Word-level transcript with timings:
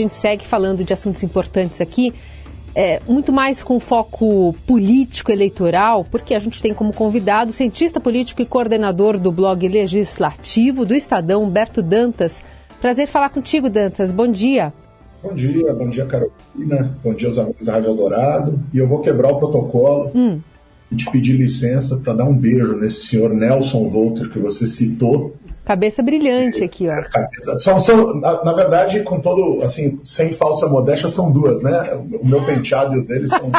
Gente 0.00 0.14
segue 0.14 0.46
falando 0.46 0.82
de 0.82 0.94
assuntos 0.94 1.22
importantes 1.22 1.78
aqui, 1.78 2.14
é, 2.74 3.02
muito 3.06 3.30
mais 3.30 3.62
com 3.62 3.78
foco 3.78 4.54
político 4.66 5.30
eleitoral, 5.30 6.06
porque 6.10 6.34
a 6.34 6.38
gente 6.38 6.62
tem 6.62 6.72
como 6.72 6.90
convidado 6.90 7.50
o 7.50 7.52
cientista 7.52 8.00
político 8.00 8.40
e 8.40 8.46
coordenador 8.46 9.18
do 9.18 9.30
blog 9.30 9.68
legislativo 9.68 10.86
do 10.86 10.94
Estadão, 10.94 11.42
Humberto 11.42 11.82
Dantas. 11.82 12.42
Prazer 12.80 13.08
falar 13.08 13.28
contigo, 13.28 13.68
Dantas. 13.68 14.10
Bom 14.10 14.26
dia. 14.26 14.72
Bom 15.22 15.34
dia, 15.34 15.74
bom 15.74 15.90
dia, 15.90 16.06
Carolina. 16.06 16.96
Bom 17.04 17.12
dia 17.12 17.28
aos 17.28 17.38
amigos 17.38 17.66
da 17.66 17.74
Rádio 17.74 17.90
Eldorado. 17.90 18.58
E 18.72 18.78
eu 18.78 18.88
vou 18.88 19.02
quebrar 19.02 19.32
o 19.32 19.38
protocolo 19.38 20.10
hum. 20.14 20.40
e 20.90 20.96
te 20.96 21.10
pedir 21.10 21.34
licença 21.34 21.98
para 21.98 22.14
dar 22.14 22.24
um 22.24 22.34
beijo 22.34 22.74
nesse 22.74 23.02
senhor 23.02 23.34
Nelson 23.34 23.86
Volter 23.86 24.30
que 24.30 24.38
você 24.38 24.66
citou 24.66 25.36
Cabeça 25.70 26.02
brilhante 26.02 26.64
aqui, 26.64 26.88
ó. 26.88 27.00
Cabeça. 27.08 27.56
São, 27.60 27.78
são, 27.78 28.14
na, 28.16 28.42
na, 28.42 28.52
verdade, 28.52 29.04
com 29.04 29.20
todo, 29.20 29.62
assim, 29.62 30.00
sem 30.02 30.32
falsa 30.32 30.66
modéstia, 30.66 31.08
são 31.08 31.30
duas, 31.30 31.62
né? 31.62 31.94
O 31.94 32.26
meu 32.26 32.44
penteado 32.44 32.96
e 32.96 32.98
o 32.98 33.06
dele 33.06 33.28
são 33.28 33.52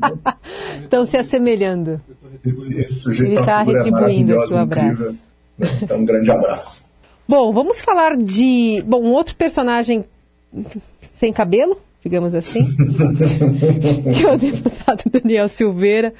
Estão 0.82 1.04
se 1.04 1.18
assemelhando. 1.18 2.00
Esse, 2.42 2.80
esse 2.80 2.94
sujeito 2.94 3.32
Ele 3.32 3.40
está 3.40 3.60
é 3.60 3.64
retribuindo 3.64 4.40
aqui 4.40 4.54
o 4.54 4.58
abraço. 4.58 5.18
Então, 5.82 5.98
um 5.98 6.06
grande 6.06 6.30
abraço. 6.30 6.90
Bom, 7.28 7.52
vamos 7.52 7.82
falar 7.82 8.16
de. 8.16 8.82
Bom, 8.86 9.02
um 9.02 9.12
outro 9.12 9.36
personagem 9.36 10.06
sem 11.12 11.34
cabelo, 11.34 11.78
digamos 12.02 12.34
assim, 12.34 12.64
que 14.14 14.26
é 14.26 14.32
o 14.32 14.36
deputado 14.36 15.02
Daniel 15.10 15.48
Silveira 15.48 16.12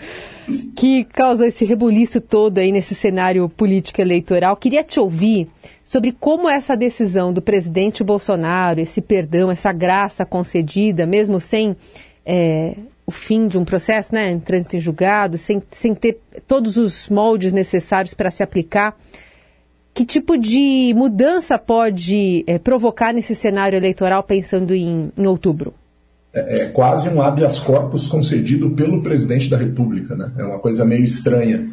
que 0.77 1.05
causou 1.05 1.47
esse 1.47 1.65
rebuliço 1.65 2.21
todo 2.21 2.59
aí 2.59 2.73
nesse 2.73 2.95
cenário 2.95 3.49
político 3.49 4.01
eleitoral. 4.01 4.57
Queria 4.57 4.83
te 4.83 4.99
ouvir 4.99 5.49
sobre 5.85 6.13
como 6.13 6.49
essa 6.49 6.77
decisão 6.77 7.33
do 7.33 7.43
presidente 7.43 8.03
Bolsonaro, 8.03 8.81
esse 8.81 9.01
perdão, 9.01 9.51
essa 9.51 9.73
graça 9.73 10.25
concedida, 10.25 11.07
mesmo 11.07 11.41
sem 11.41 11.77
é, 12.25 12.75
o 13.07 13.11
fim 13.11 13.47
de 13.47 13.59
um 13.59 13.65
processo, 13.65 14.15
né, 14.15 14.31
em 14.31 14.41
trânsito 14.41 14.77
em 14.77 14.81
julgado, 14.81 15.37
sem, 15.37 15.63
sem 15.71 15.95
ter 15.95 16.21
todos 16.47 16.77
os 16.77 17.09
moldes 17.09 17.53
necessários 17.53 18.15
para 18.15 18.31
se 18.31 18.43
aplicar, 18.43 18.97
que 19.95 20.05
tipo 20.05 20.39
de 20.39 20.95
mudança 20.97 21.59
pode 21.59 22.45
é, 22.47 22.59
provocar 22.59 23.13
nesse 23.13 23.35
cenário 23.35 23.77
eleitoral 23.77 24.23
pensando 24.23 24.75
em, 24.75 25.13
em 25.17 25.27
outubro? 25.27 25.75
é, 26.35 26.63
é 26.63 26.69
quase 26.69 27.09
um 27.09 27.21
habeas 27.21 27.59
corpus 27.59 28.07
concedido 28.07 28.71
pelo 28.71 29.03
presidente 29.03 29.51
da 29.51 29.57
República. 29.57 30.17
Né? 30.17 30.33
É 30.39 30.45
uma 30.45 30.59
coisa 30.59 30.85
meio 30.85 31.05
estranha. 31.05 31.71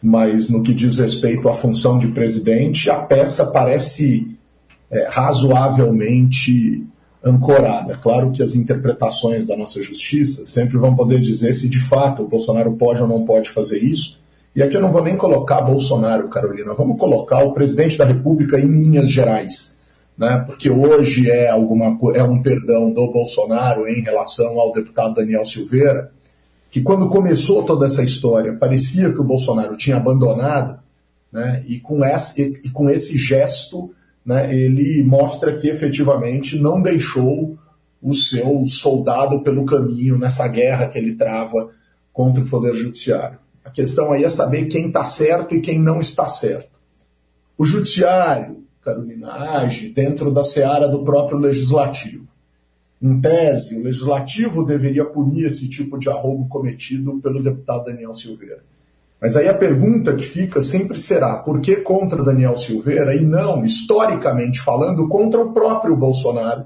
Mas 0.00 0.48
no 0.48 0.62
que 0.62 0.74
diz 0.74 0.98
respeito 0.98 1.48
à 1.48 1.54
função 1.54 1.98
de 1.98 2.08
presidente, 2.08 2.88
a 2.88 3.00
peça 3.00 3.46
parece 3.46 4.36
é, 4.90 5.08
razoavelmente 5.08 6.84
ancorada. 7.24 7.96
Claro 7.96 8.30
que 8.30 8.42
as 8.42 8.54
interpretações 8.54 9.44
da 9.44 9.56
nossa 9.56 9.82
justiça 9.82 10.44
sempre 10.44 10.78
vão 10.78 10.94
poder 10.94 11.18
dizer 11.18 11.52
se 11.52 11.68
de 11.68 11.80
fato 11.80 12.22
o 12.22 12.28
Bolsonaro 12.28 12.72
pode 12.74 13.02
ou 13.02 13.08
não 13.08 13.24
pode 13.24 13.50
fazer 13.50 13.78
isso. 13.78 14.20
E 14.54 14.62
aqui 14.62 14.76
eu 14.76 14.80
não 14.80 14.90
vou 14.90 15.02
nem 15.02 15.16
colocar 15.16 15.60
Bolsonaro, 15.60 16.28
Carolina, 16.28 16.74
vamos 16.74 16.98
colocar 16.98 17.44
o 17.44 17.52
presidente 17.52 17.96
da 17.96 18.04
República 18.04 18.58
em 18.58 18.66
linhas 18.66 19.10
gerais 19.10 19.78
né, 20.18 20.42
porque 20.44 20.68
hoje 20.68 21.30
é, 21.30 21.48
alguma, 21.48 21.96
é 22.14 22.22
um 22.24 22.42
perdão 22.42 22.92
do 22.92 23.06
Bolsonaro 23.12 23.86
em 23.86 24.00
relação 24.00 24.58
ao 24.58 24.72
deputado 24.72 25.14
Daniel 25.14 25.44
Silveira, 25.44 26.10
que 26.70 26.82
quando 26.82 27.08
começou 27.08 27.62
toda 27.62 27.86
essa 27.86 28.02
história 28.02 28.52
parecia 28.56 29.12
que 29.12 29.20
o 29.20 29.24
Bolsonaro 29.24 29.76
tinha 29.76 29.96
abandonado, 29.96 30.80
né, 31.32 31.62
e, 31.68 31.78
com 31.78 32.04
esse, 32.04 32.60
e 32.64 32.70
com 32.70 32.90
esse 32.90 33.16
gesto 33.16 33.94
né, 34.26 34.52
ele 34.52 35.04
mostra 35.04 35.54
que 35.54 35.68
efetivamente 35.68 36.58
não 36.58 36.82
deixou 36.82 37.56
o 38.02 38.12
seu 38.12 38.64
soldado 38.66 39.40
pelo 39.42 39.64
caminho 39.64 40.18
nessa 40.18 40.48
guerra 40.48 40.88
que 40.88 40.98
ele 40.98 41.14
trava 41.14 41.70
contra 42.12 42.42
o 42.42 42.48
Poder 42.48 42.74
Judiciário. 42.74 43.38
A 43.68 43.70
questão 43.70 44.12
aí 44.12 44.24
é 44.24 44.30
saber 44.30 44.64
quem 44.64 44.86
está 44.86 45.04
certo 45.04 45.54
e 45.54 45.60
quem 45.60 45.78
não 45.78 46.00
está 46.00 46.26
certo. 46.26 46.70
O 47.56 47.66
Judiciário, 47.66 48.64
Carolina, 48.80 49.30
age 49.30 49.90
dentro 49.90 50.30
da 50.30 50.42
seara 50.42 50.88
do 50.88 51.04
próprio 51.04 51.38
legislativo. 51.38 52.26
Em 53.00 53.20
tese, 53.20 53.78
o 53.78 53.82
legislativo 53.82 54.64
deveria 54.64 55.04
punir 55.04 55.44
esse 55.44 55.68
tipo 55.68 55.98
de 55.98 56.08
arrobo 56.08 56.48
cometido 56.48 57.20
pelo 57.20 57.42
deputado 57.42 57.84
Daniel 57.84 58.14
Silveira. 58.14 58.64
Mas 59.20 59.36
aí 59.36 59.46
a 59.46 59.54
pergunta 59.54 60.16
que 60.16 60.24
fica 60.24 60.62
sempre 60.62 60.98
será: 60.98 61.36
por 61.36 61.60
que 61.60 61.76
contra 61.76 62.24
Daniel 62.24 62.56
Silveira 62.56 63.14
e 63.14 63.22
não, 63.22 63.66
historicamente 63.66 64.62
falando, 64.62 65.08
contra 65.08 65.42
o 65.42 65.52
próprio 65.52 65.94
Bolsonaro, 65.94 66.64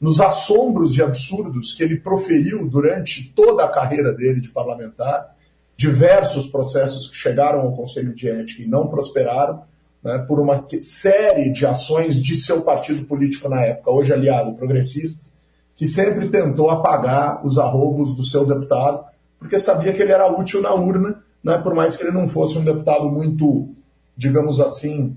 nos 0.00 0.20
assombros 0.20 0.96
e 0.96 1.02
absurdos 1.02 1.72
que 1.72 1.84
ele 1.84 2.00
proferiu 2.00 2.68
durante 2.68 3.32
toda 3.36 3.64
a 3.64 3.68
carreira 3.68 4.12
dele 4.12 4.40
de 4.40 4.50
parlamentar, 4.50 5.38
diversos 5.80 6.46
processos 6.46 7.08
que 7.08 7.16
chegaram 7.16 7.62
ao 7.62 7.72
Conselho 7.72 8.14
de 8.14 8.28
Ética 8.28 8.62
e 8.62 8.66
não 8.66 8.88
prosperaram, 8.88 9.62
né, 10.04 10.18
por 10.28 10.38
uma 10.38 10.62
série 10.82 11.50
de 11.50 11.64
ações 11.64 12.22
de 12.22 12.34
seu 12.34 12.60
partido 12.60 13.06
político 13.06 13.48
na 13.48 13.62
época, 13.62 13.90
hoje 13.90 14.12
aliado 14.12 14.52
progressistas, 14.52 15.34
que 15.74 15.86
sempre 15.86 16.28
tentou 16.28 16.68
apagar 16.68 17.46
os 17.46 17.56
arrobos 17.56 18.14
do 18.14 18.22
seu 18.22 18.44
deputado, 18.44 19.06
porque 19.38 19.58
sabia 19.58 19.94
que 19.94 20.02
ele 20.02 20.12
era 20.12 20.30
útil 20.30 20.60
na 20.60 20.74
urna, 20.74 21.22
né, 21.42 21.56
por 21.56 21.74
mais 21.74 21.96
que 21.96 22.02
ele 22.02 22.12
não 22.12 22.28
fosse 22.28 22.58
um 22.58 22.64
deputado 22.64 23.08
muito, 23.08 23.70
digamos 24.14 24.60
assim, 24.60 25.16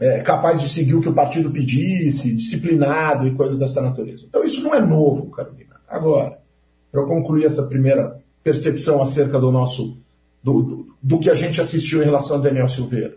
é, 0.00 0.18
capaz 0.22 0.60
de 0.60 0.68
seguir 0.68 0.96
o 0.96 1.00
que 1.00 1.08
o 1.08 1.14
partido 1.14 1.52
pedisse, 1.52 2.34
disciplinado 2.34 3.28
e 3.28 3.34
coisas 3.36 3.56
dessa 3.56 3.80
natureza. 3.80 4.24
Então 4.28 4.42
isso 4.42 4.60
não 4.60 4.74
é 4.74 4.80
novo, 4.80 5.30
Carolina. 5.30 5.76
Agora, 5.88 6.36
para 6.90 7.00
eu 7.00 7.06
concluir 7.06 7.44
essa 7.44 7.62
primeira 7.62 8.23
percepção 8.44 9.02
acerca 9.02 9.40
do 9.40 9.50
nosso 9.50 9.98
do, 10.42 10.62
do, 10.62 10.96
do 11.02 11.18
que 11.18 11.30
a 11.30 11.34
gente 11.34 11.60
assistiu 11.60 12.02
em 12.02 12.04
relação 12.04 12.36
a 12.36 12.40
Daniel 12.40 12.68
Silveira 12.68 13.16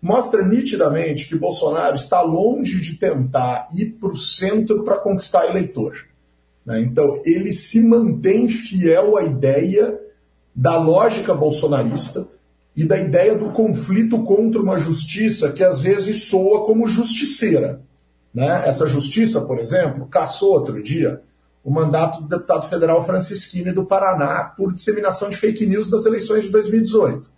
mostra 0.00 0.46
nitidamente 0.46 1.28
que 1.28 1.36
Bolsonaro 1.36 1.96
está 1.96 2.22
longe 2.22 2.80
de 2.80 2.94
tentar 2.94 3.68
ir 3.74 3.96
para 3.98 4.12
o 4.12 4.16
centro 4.16 4.84
para 4.84 4.98
conquistar 4.98 5.46
eleitor. 5.46 6.06
Né? 6.64 6.80
Então, 6.80 7.20
ele 7.24 7.50
se 7.50 7.80
mantém 7.80 8.48
fiel 8.48 9.16
à 9.16 9.24
ideia 9.24 9.98
da 10.54 10.78
lógica 10.78 11.34
bolsonarista 11.34 12.28
e 12.74 12.84
da 12.84 12.98
ideia 12.98 13.36
do 13.36 13.50
conflito 13.50 14.22
contra 14.22 14.60
uma 14.60 14.78
justiça 14.78 15.50
que 15.50 15.64
às 15.64 15.82
vezes 15.82 16.24
soa 16.28 16.64
como 16.64 16.86
justiceira. 16.86 17.80
Né? 18.32 18.62
Essa 18.66 18.86
justiça, 18.86 19.40
por 19.40 19.58
exemplo, 19.58 20.06
caçou 20.06 20.52
outro 20.52 20.82
dia 20.82 21.22
o 21.66 21.70
mandato 21.72 22.22
do 22.22 22.28
deputado 22.28 22.68
federal 22.68 23.02
Francisquini 23.02 23.72
do 23.72 23.84
Paraná 23.84 24.54
por 24.56 24.72
disseminação 24.72 25.28
de 25.28 25.36
fake 25.36 25.66
news 25.66 25.90
das 25.90 26.06
eleições 26.06 26.44
de 26.44 26.50
2018. 26.50 27.28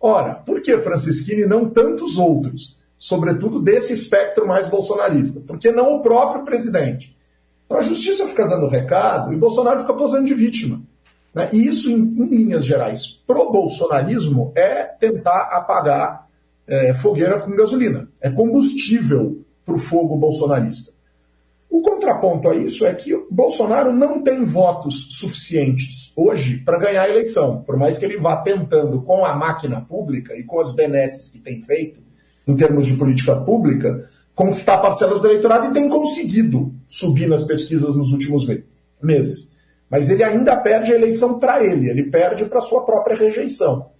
Ora, 0.00 0.34
por 0.34 0.60
que 0.60 0.76
Francisquini 0.78 1.42
e 1.42 1.46
não 1.46 1.68
tantos 1.68 2.18
outros? 2.18 2.76
Sobretudo 2.98 3.60
desse 3.60 3.92
espectro 3.92 4.44
mais 4.44 4.66
bolsonarista. 4.66 5.38
Por 5.38 5.56
que 5.56 5.70
não 5.70 5.94
o 5.94 6.02
próprio 6.02 6.44
presidente? 6.44 7.16
Então 7.64 7.78
a 7.78 7.82
justiça 7.82 8.26
fica 8.26 8.44
dando 8.44 8.66
recado 8.66 9.32
e 9.32 9.36
Bolsonaro 9.36 9.78
fica 9.78 9.94
posando 9.94 10.24
de 10.24 10.34
vítima. 10.34 10.82
Né? 11.32 11.48
E 11.52 11.68
isso, 11.68 11.88
em, 11.88 11.94
em 11.94 12.26
linhas 12.26 12.64
gerais, 12.64 13.22
pro 13.24 13.52
bolsonarismo 13.52 14.50
é 14.56 14.82
tentar 14.82 15.42
apagar 15.52 16.26
é, 16.66 16.92
fogueira 16.92 17.38
com 17.38 17.54
gasolina. 17.54 18.08
É 18.20 18.30
combustível 18.30 19.44
para 19.64 19.76
o 19.76 19.78
fogo 19.78 20.16
bolsonarista. 20.16 20.95
O 21.68 21.80
contraponto 21.80 22.48
a 22.48 22.54
isso 22.54 22.86
é 22.86 22.94
que 22.94 23.12
Bolsonaro 23.30 23.92
não 23.92 24.22
tem 24.22 24.44
votos 24.44 25.08
suficientes 25.18 26.12
hoje 26.14 26.58
para 26.58 26.78
ganhar 26.78 27.02
a 27.02 27.08
eleição, 27.08 27.62
por 27.62 27.76
mais 27.76 27.98
que 27.98 28.04
ele 28.04 28.18
vá 28.18 28.36
tentando 28.36 29.02
com 29.02 29.24
a 29.24 29.34
máquina 29.34 29.80
pública 29.80 30.34
e 30.36 30.44
com 30.44 30.60
as 30.60 30.72
benesses 30.72 31.28
que 31.28 31.38
tem 31.38 31.60
feito 31.60 32.00
em 32.46 32.56
termos 32.56 32.86
de 32.86 32.94
política 32.96 33.34
pública, 33.36 34.08
conquistar 34.34 34.78
parcelas 34.78 35.20
do 35.20 35.26
eleitorado 35.26 35.66
e 35.66 35.72
tem 35.72 35.88
conseguido 35.88 36.72
subir 36.88 37.26
nas 37.26 37.42
pesquisas 37.42 37.96
nos 37.96 38.12
últimos 38.12 38.46
meses. 39.02 39.52
Mas 39.90 40.08
ele 40.08 40.22
ainda 40.22 40.56
perde 40.56 40.92
a 40.92 40.96
eleição 40.96 41.38
para 41.38 41.64
ele, 41.64 41.90
ele 41.90 42.04
perde 42.04 42.44
para 42.44 42.60
sua 42.60 42.84
própria 42.84 43.16
rejeição. 43.16 43.90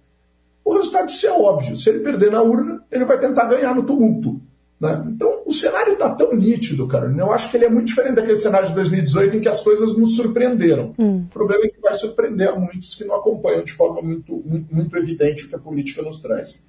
O 0.63 0.73
resultado 0.73 1.07
disso 1.07 1.27
é 1.27 1.31
óbvio. 1.31 1.75
Se 1.75 1.89
ele 1.89 1.99
perder 1.99 2.31
na 2.31 2.41
urna, 2.41 2.83
ele 2.91 3.05
vai 3.05 3.19
tentar 3.19 3.45
ganhar 3.45 3.73
no 3.73 3.83
tumulto. 3.83 4.41
Né? 4.79 5.03
Então, 5.07 5.41
o 5.45 5.51
cenário 5.51 5.93
está 5.93 6.09
tão 6.09 6.35
nítido, 6.35 6.87
cara. 6.87 7.11
Eu 7.17 7.31
acho 7.31 7.49
que 7.49 7.57
ele 7.57 7.65
é 7.65 7.69
muito 7.69 7.87
diferente 7.87 8.15
daquele 8.15 8.35
cenário 8.35 8.67
de 8.67 8.75
2018 8.75 9.37
em 9.37 9.39
que 9.39 9.49
as 9.49 9.61
coisas 9.61 9.97
nos 9.97 10.15
surpreenderam. 10.15 10.93
Hum. 10.99 11.25
O 11.29 11.33
problema 11.33 11.65
é 11.65 11.69
que 11.69 11.81
vai 11.81 11.93
surpreender 11.95 12.49
a 12.49 12.55
muitos 12.55 12.95
que 12.95 13.03
não 13.03 13.15
acompanham 13.15 13.63
de 13.63 13.73
forma 13.73 14.01
muito, 14.01 14.41
muito, 14.45 14.73
muito 14.73 14.97
evidente 14.97 15.45
o 15.45 15.49
que 15.49 15.55
a 15.55 15.59
política 15.59 16.01
nos 16.01 16.19
traz. 16.19 16.63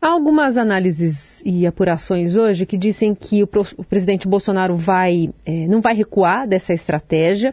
Há 0.00 0.08
algumas 0.10 0.56
análises 0.56 1.42
e 1.44 1.66
apurações 1.66 2.36
hoje 2.36 2.64
que 2.64 2.76
dizem 2.76 3.14
que 3.14 3.42
o, 3.42 3.48
presidente 3.84 4.28
Bolsonaro 4.28 4.76
vai, 4.76 5.30
é, 5.44 5.66
não 5.66 5.80
vai 5.80 5.94
recuar 5.94 6.46
dessa 6.46 6.72
estratégia 6.72 7.52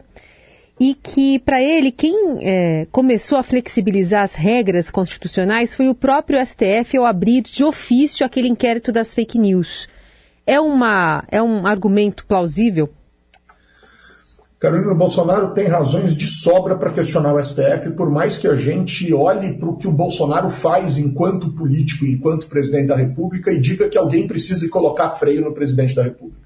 e 0.78 0.94
que, 0.94 1.38
para 1.38 1.62
ele, 1.62 1.90
quem 1.90 2.38
é, 2.42 2.86
começou 2.92 3.38
a 3.38 3.42
flexibilizar 3.42 4.22
as 4.22 4.34
regras 4.34 4.90
constitucionais 4.90 5.74
foi 5.74 5.88
o 5.88 5.94
próprio 5.94 6.38
STF 6.44 6.98
ao 6.98 7.06
abrir 7.06 7.42
de 7.42 7.64
ofício 7.64 8.26
aquele 8.26 8.48
inquérito 8.48 8.92
das 8.92 9.14
fake 9.14 9.38
news. 9.38 9.88
É, 10.46 10.60
uma, 10.60 11.24
é 11.28 11.42
um 11.42 11.66
argumento 11.66 12.26
plausível? 12.26 12.90
Carolina 14.58 14.94
Bolsonaro 14.94 15.52
tem 15.52 15.66
razões 15.66 16.16
de 16.16 16.26
sobra 16.26 16.76
para 16.76 16.92
questionar 16.92 17.34
o 17.34 17.44
STF, 17.44 17.90
por 17.90 18.10
mais 18.10 18.38
que 18.38 18.48
a 18.48 18.54
gente 18.54 19.12
olhe 19.12 19.54
para 19.54 19.68
o 19.68 19.76
que 19.76 19.86
o 19.86 19.92
Bolsonaro 19.92 20.48
faz 20.48 20.96
enquanto 20.98 21.52
político, 21.52 22.06
enquanto 22.06 22.48
presidente 22.48 22.86
da 22.86 22.96
República, 22.96 23.52
e 23.52 23.60
diga 23.60 23.88
que 23.88 23.98
alguém 23.98 24.26
precisa 24.26 24.66
colocar 24.70 25.10
freio 25.10 25.42
no 25.42 25.52
presidente 25.52 25.94
da 25.94 26.02
República. 26.02 26.45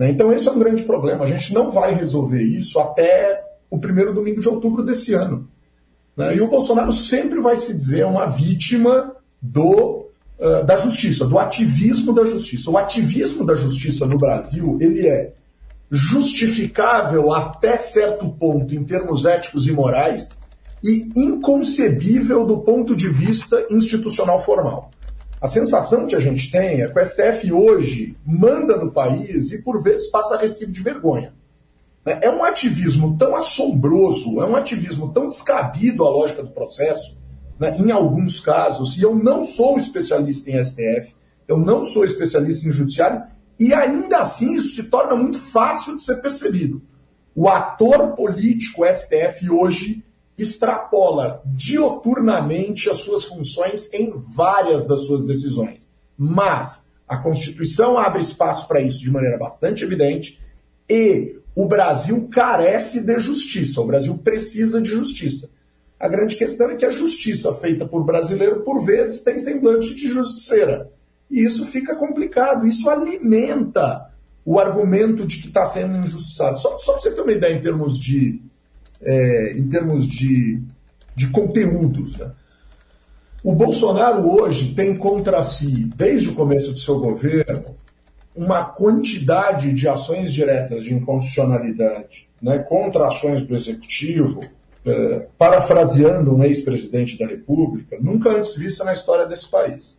Né? 0.00 0.08
Então, 0.08 0.32
esse 0.32 0.48
é 0.48 0.50
um 0.50 0.58
grande 0.58 0.82
problema. 0.84 1.24
A 1.24 1.28
gente 1.28 1.52
não 1.52 1.70
vai 1.70 1.94
resolver 1.94 2.42
isso 2.42 2.80
até 2.80 3.44
o 3.68 3.78
primeiro 3.78 4.14
domingo 4.14 4.40
de 4.40 4.48
outubro 4.48 4.82
desse 4.82 5.12
ano. 5.12 5.46
Né? 6.16 6.36
E 6.36 6.40
o 6.40 6.48
Bolsonaro 6.48 6.90
sempre 6.90 7.38
vai 7.38 7.58
se 7.58 7.76
dizer 7.76 8.06
uma 8.06 8.26
vítima 8.26 9.14
do, 9.42 10.06
uh, 10.38 10.64
da 10.64 10.78
justiça, 10.78 11.26
do 11.26 11.38
ativismo 11.38 12.14
da 12.14 12.24
justiça. 12.24 12.70
O 12.70 12.78
ativismo 12.78 13.44
da 13.44 13.54
justiça 13.54 14.06
no 14.06 14.16
Brasil 14.16 14.78
ele 14.80 15.06
é 15.06 15.34
justificável 15.90 17.34
até 17.34 17.76
certo 17.76 18.26
ponto 18.28 18.74
em 18.74 18.84
termos 18.84 19.26
éticos 19.26 19.66
e 19.66 19.72
morais 19.72 20.30
e 20.82 21.10
inconcebível 21.14 22.46
do 22.46 22.58
ponto 22.58 22.96
de 22.96 23.08
vista 23.08 23.66
institucional 23.68 24.40
formal. 24.40 24.90
A 25.40 25.46
sensação 25.46 26.06
que 26.06 26.14
a 26.14 26.20
gente 26.20 26.50
tem 26.50 26.82
é 26.82 26.88
que 26.88 26.98
o 26.98 27.04
STF 27.04 27.50
hoje 27.50 28.14
manda 28.26 28.76
no 28.76 28.92
país 28.92 29.52
e 29.52 29.62
por 29.62 29.82
vezes 29.82 30.08
passa 30.08 30.36
recibo 30.36 30.70
de 30.70 30.82
vergonha. 30.82 31.32
É 32.04 32.30
um 32.30 32.44
ativismo 32.44 33.16
tão 33.16 33.34
assombroso, 33.34 34.40
é 34.40 34.46
um 34.46 34.54
ativismo 34.54 35.12
tão 35.12 35.28
descabido 35.28 36.04
à 36.04 36.10
lógica 36.10 36.42
do 36.42 36.50
processo, 36.50 37.16
né, 37.58 37.74
em 37.78 37.90
alguns 37.90 38.38
casos, 38.38 38.96
e 38.96 39.02
eu 39.02 39.14
não 39.14 39.42
sou 39.42 39.78
especialista 39.78 40.50
em 40.50 40.62
STF, 40.62 41.14
eu 41.48 41.58
não 41.58 41.82
sou 41.84 42.04
especialista 42.04 42.68
em 42.68 42.72
judiciário, 42.72 43.22
e 43.58 43.72
ainda 43.72 44.18
assim 44.18 44.54
isso 44.54 44.76
se 44.76 44.84
torna 44.84 45.14
muito 45.14 45.38
fácil 45.38 45.96
de 45.96 46.02
ser 46.02 46.16
percebido. 46.16 46.82
O 47.34 47.48
ator 47.48 48.14
político 48.14 48.84
STF 48.86 49.50
hoje 49.50 50.04
extrapola 50.42 51.42
dioturnamente 51.46 52.88
as 52.88 52.98
suas 52.98 53.24
funções 53.24 53.92
em 53.92 54.12
várias 54.34 54.86
das 54.86 55.06
suas 55.06 55.24
decisões. 55.24 55.90
Mas 56.16 56.88
a 57.06 57.16
Constituição 57.16 57.98
abre 57.98 58.20
espaço 58.20 58.68
para 58.68 58.80
isso 58.80 59.02
de 59.02 59.10
maneira 59.10 59.36
bastante 59.36 59.84
evidente 59.84 60.40
e 60.88 61.36
o 61.54 61.66
Brasil 61.66 62.28
carece 62.32 63.04
de 63.04 63.18
justiça. 63.18 63.80
O 63.80 63.86
Brasil 63.86 64.16
precisa 64.18 64.80
de 64.80 64.88
justiça. 64.88 65.50
A 65.98 66.08
grande 66.08 66.36
questão 66.36 66.70
é 66.70 66.76
que 66.76 66.86
a 66.86 66.90
justiça 66.90 67.52
feita 67.52 67.86
por 67.86 68.04
brasileiro, 68.04 68.62
por 68.62 68.82
vezes, 68.82 69.20
tem 69.20 69.36
semblante 69.36 69.94
de 69.94 70.08
justiceira. 70.08 70.90
E 71.30 71.44
isso 71.44 71.66
fica 71.66 71.94
complicado, 71.94 72.66
isso 72.66 72.88
alimenta 72.88 74.10
o 74.44 74.58
argumento 74.58 75.26
de 75.26 75.38
que 75.38 75.48
está 75.48 75.66
sendo 75.66 75.98
injustiçado. 75.98 76.58
Só, 76.58 76.78
só 76.78 76.92
para 76.92 77.02
você 77.02 77.14
ter 77.14 77.20
uma 77.20 77.32
ideia 77.32 77.54
em 77.54 77.60
termos 77.60 77.98
de, 77.98 78.42
é, 79.02 79.52
em 79.56 79.68
termos 79.68 80.06
de, 80.06 80.62
de 81.14 81.28
conteúdos. 81.28 82.18
Né? 82.18 82.30
O 83.42 83.54
Bolsonaro 83.54 84.28
hoje 84.28 84.74
tem 84.74 84.96
contra 84.96 85.42
si, 85.44 85.90
desde 85.96 86.30
o 86.30 86.34
começo 86.34 86.72
do 86.72 86.78
seu 86.78 86.98
governo, 87.00 87.64
uma 88.34 88.64
quantidade 88.64 89.72
de 89.72 89.88
ações 89.88 90.32
diretas 90.32 90.84
de 90.84 90.94
inconstitucionalidade 90.94 92.28
né, 92.40 92.58
contra 92.60 93.06
ações 93.06 93.42
do 93.42 93.54
Executivo, 93.54 94.40
é, 94.84 95.26
parafraseando 95.36 96.34
um 96.34 96.42
ex-presidente 96.42 97.18
da 97.18 97.26
República, 97.26 97.98
nunca 98.00 98.30
antes 98.30 98.56
vista 98.56 98.84
na 98.84 98.92
história 98.92 99.26
desse 99.26 99.50
país. 99.50 99.98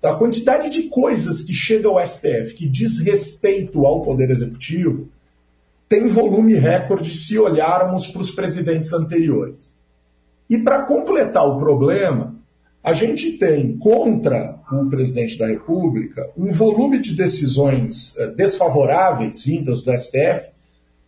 Tá? 0.00 0.10
A 0.12 0.16
quantidade 0.16 0.68
de 0.68 0.84
coisas 0.84 1.42
que 1.42 1.54
chega 1.54 1.88
ao 1.88 2.04
STF 2.04 2.54
que 2.54 2.68
diz 2.68 2.98
respeito 2.98 3.86
ao 3.86 4.02
Poder 4.02 4.30
Executivo 4.30 5.08
tem 5.94 6.08
volume 6.08 6.54
recorde 6.54 7.08
se 7.08 7.38
olharmos 7.38 8.08
para 8.08 8.20
os 8.20 8.32
presidentes 8.32 8.92
anteriores. 8.92 9.78
E 10.50 10.58
para 10.58 10.82
completar 10.82 11.46
o 11.46 11.56
problema, 11.56 12.34
a 12.82 12.92
gente 12.92 13.38
tem 13.38 13.78
contra 13.78 14.58
o 14.72 14.90
presidente 14.90 15.38
da 15.38 15.46
República 15.46 16.28
um 16.36 16.50
volume 16.50 16.98
de 16.98 17.14
decisões 17.14 18.16
eh, 18.18 18.26
desfavoráveis 18.26 19.44
vindas 19.44 19.82
do 19.82 19.96
STF, 19.96 20.48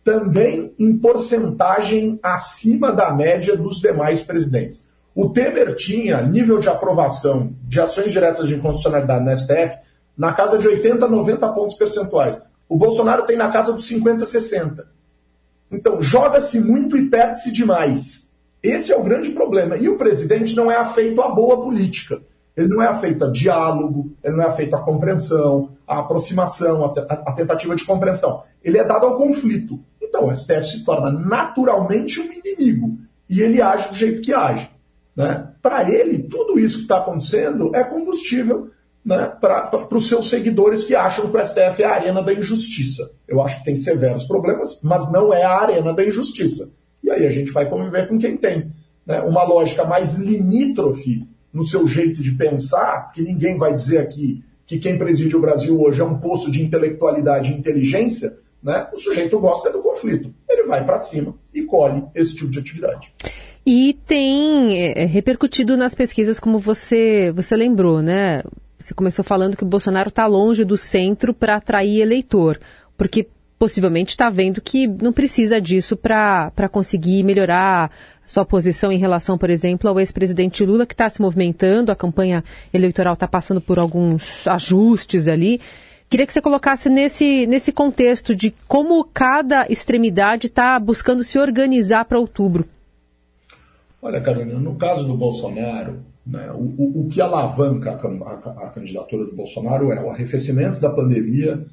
também 0.05 0.73
em 0.79 0.97
porcentagem 0.97 2.17
acima 2.23 2.93
da 2.93 3.11
média 3.11 3.57
dos 3.57 3.81
demais 3.81 4.21
presidentes. 4.21 4.85
O 5.13 5.27
Temer 5.27 5.75
tinha 5.75 6.21
nível 6.21 6.59
de 6.59 6.69
aprovação 6.69 7.53
de 7.67 7.81
ações 7.81 8.13
diretas 8.13 8.47
de 8.47 8.55
inconstitucionalidade 8.55 9.25
na 9.25 9.35
STF 9.35 9.79
na 10.17 10.31
casa 10.31 10.57
de 10.57 10.65
80, 10.65 11.05
90 11.09 11.49
pontos 11.49 11.75
percentuais. 11.75 12.41
O 12.69 12.75
Bolsonaro 12.75 13.25
tem 13.25 13.37
na 13.37 13.49
casa 13.51 13.71
dos 13.71 13.85
50, 13.87 14.25
60. 14.25 14.87
Então, 15.71 16.01
joga-se 16.01 16.59
muito 16.59 16.97
e 16.97 17.09
perde-se 17.09 17.51
demais. 17.51 18.31
Esse 18.61 18.91
é 18.91 18.97
o 18.97 19.03
grande 19.03 19.31
problema. 19.31 19.77
E 19.77 19.87
o 19.87 19.97
presidente 19.97 20.55
não 20.55 20.69
é 20.69 20.75
afeito 20.75 21.21
à 21.21 21.29
boa 21.29 21.61
política. 21.61 22.21
Ele 22.55 22.69
não 22.69 22.81
é 22.81 22.87
afeito 22.87 23.23
a 23.23 23.31
diálogo, 23.31 24.11
ele 24.23 24.35
não 24.35 24.43
é 24.43 24.47
afeito 24.47 24.75
à 24.75 24.79
compreensão, 24.79 25.77
à 25.85 25.99
aproximação, 25.99 26.83
à 26.85 27.31
tentativa 27.33 27.75
de 27.75 27.85
compreensão. 27.85 28.41
Ele 28.63 28.79
é 28.79 28.83
dado 28.83 29.05
ao 29.05 29.15
conflito. 29.15 29.79
Então, 30.01 30.27
o 30.27 30.35
STF 30.35 30.63
se 30.63 30.83
torna 30.83 31.11
naturalmente 31.11 32.19
um 32.19 32.31
inimigo. 32.31 32.97
E 33.29 33.41
ele 33.41 33.61
age 33.61 33.89
do 33.89 33.95
jeito 33.95 34.21
que 34.21 34.33
age. 34.33 34.69
Né? 35.15 35.49
Para 35.61 35.89
ele, 35.89 36.23
tudo 36.23 36.59
isso 36.59 36.77
que 36.77 36.83
está 36.83 36.97
acontecendo 36.97 37.75
é 37.75 37.83
combustível 37.83 38.69
né, 39.07 39.31
para 39.39 39.87
os 39.95 40.05
seus 40.05 40.29
seguidores 40.29 40.83
que 40.83 40.93
acham 40.93 41.31
que 41.31 41.37
o 41.37 41.45
STF 41.45 41.81
é 41.81 41.85
a 41.85 41.93
arena 41.93 42.21
da 42.21 42.33
injustiça. 42.33 43.09
Eu 43.25 43.41
acho 43.41 43.59
que 43.59 43.63
tem 43.63 43.75
severos 43.77 44.25
problemas, 44.25 44.77
mas 44.83 45.09
não 45.09 45.33
é 45.33 45.43
a 45.43 45.61
arena 45.61 45.93
da 45.93 46.05
injustiça. 46.05 46.69
E 47.01 47.09
aí 47.09 47.25
a 47.25 47.29
gente 47.29 47.53
vai 47.53 47.69
conviver 47.69 48.09
com 48.09 48.19
quem 48.19 48.35
tem 48.35 48.69
né, 49.05 49.21
uma 49.21 49.43
lógica 49.43 49.85
mais 49.85 50.15
limítrofe 50.15 51.25
no 51.53 51.63
seu 51.63 51.87
jeito 51.87 52.21
de 52.21 52.33
pensar, 52.33 53.13
que 53.13 53.21
ninguém 53.21 53.55
vai 53.55 53.73
dizer 53.73 53.99
aqui 53.99 54.43
que 54.65 54.77
quem 54.77 54.97
preside 54.97 55.37
o 55.37 55.39
Brasil 55.39 55.79
hoje 55.79 56.01
é 56.01 56.03
um 56.03 56.19
poço 56.19 56.51
de 56.51 56.61
intelectualidade 56.61 57.53
e 57.53 57.55
inteligência, 57.55 58.37
né, 58.61 58.89
o 58.91 58.97
sujeito 58.97 59.39
gosta 59.39 59.71
do 59.71 59.79
conflito. 59.79 60.33
Ele 60.49 60.63
vai 60.63 60.83
para 60.83 60.99
cima 60.99 61.33
e 61.53 61.63
colhe 61.63 62.03
esse 62.13 62.35
tipo 62.35 62.51
de 62.51 62.59
atividade. 62.59 63.13
E 63.65 63.97
tem 64.05 64.77
é, 64.77 65.05
repercutido 65.05 65.77
nas 65.77 65.95
pesquisas, 65.95 66.41
como 66.41 66.59
você, 66.59 67.31
você 67.33 67.55
lembrou, 67.55 68.01
né? 68.01 68.43
Você 68.87 68.93
começou 68.93 69.25
falando 69.25 69.57
que 69.57 69.65
o 69.65 69.67
Bolsonaro 69.67 70.07
está 70.07 70.25
longe 70.25 70.63
do 70.63 70.77
centro 70.77 71.33
para 71.33 71.57
atrair 71.57 71.99
eleitor, 71.99 72.57
porque 72.95 73.27
possivelmente 73.59 74.11
está 74.11 74.29
vendo 74.29 74.61
que 74.61 74.87
não 74.87 75.11
precisa 75.11 75.59
disso 75.59 75.97
para 75.97 76.69
conseguir 76.71 77.21
melhorar 77.21 77.91
sua 78.25 78.45
posição 78.45 78.89
em 78.89 78.97
relação, 78.97 79.37
por 79.37 79.49
exemplo, 79.49 79.89
ao 79.89 79.99
ex-presidente 79.99 80.65
Lula, 80.65 80.85
que 80.85 80.93
está 80.93 81.09
se 81.09 81.21
movimentando, 81.21 81.91
a 81.91 81.97
campanha 81.97 82.41
eleitoral 82.73 83.15
está 83.15 83.27
passando 83.27 83.59
por 83.59 83.77
alguns 83.77 84.47
ajustes 84.47 85.27
ali. 85.27 85.59
Queria 86.09 86.25
que 86.25 86.31
você 86.31 86.41
colocasse 86.41 86.87
nesse, 86.87 87.45
nesse 87.45 87.73
contexto 87.73 88.33
de 88.33 88.55
como 88.69 89.03
cada 89.03 89.67
extremidade 89.69 90.47
está 90.47 90.79
buscando 90.79 91.23
se 91.23 91.37
organizar 91.37 92.05
para 92.05 92.17
outubro. 92.17 92.65
Olha, 94.01 94.21
Carolina, 94.21 94.57
no 94.57 94.75
caso 94.75 95.05
do 95.05 95.17
Bolsonaro, 95.17 96.05
né, 96.27 96.51
o, 96.51 96.73
o, 96.77 97.01
o, 97.01 97.07
que 97.07 97.21
alavanca 97.21 97.91
a, 97.91 97.93
a, 97.93 98.67
a, 98.67 98.69
candidatura 98.69 99.25
do 99.25 99.35
Bolsonaro 99.35 99.93
é 99.93 100.03
o 100.03 100.09
arrefecimento 100.09 100.79
da 100.79 100.89
pandemia 100.89 101.65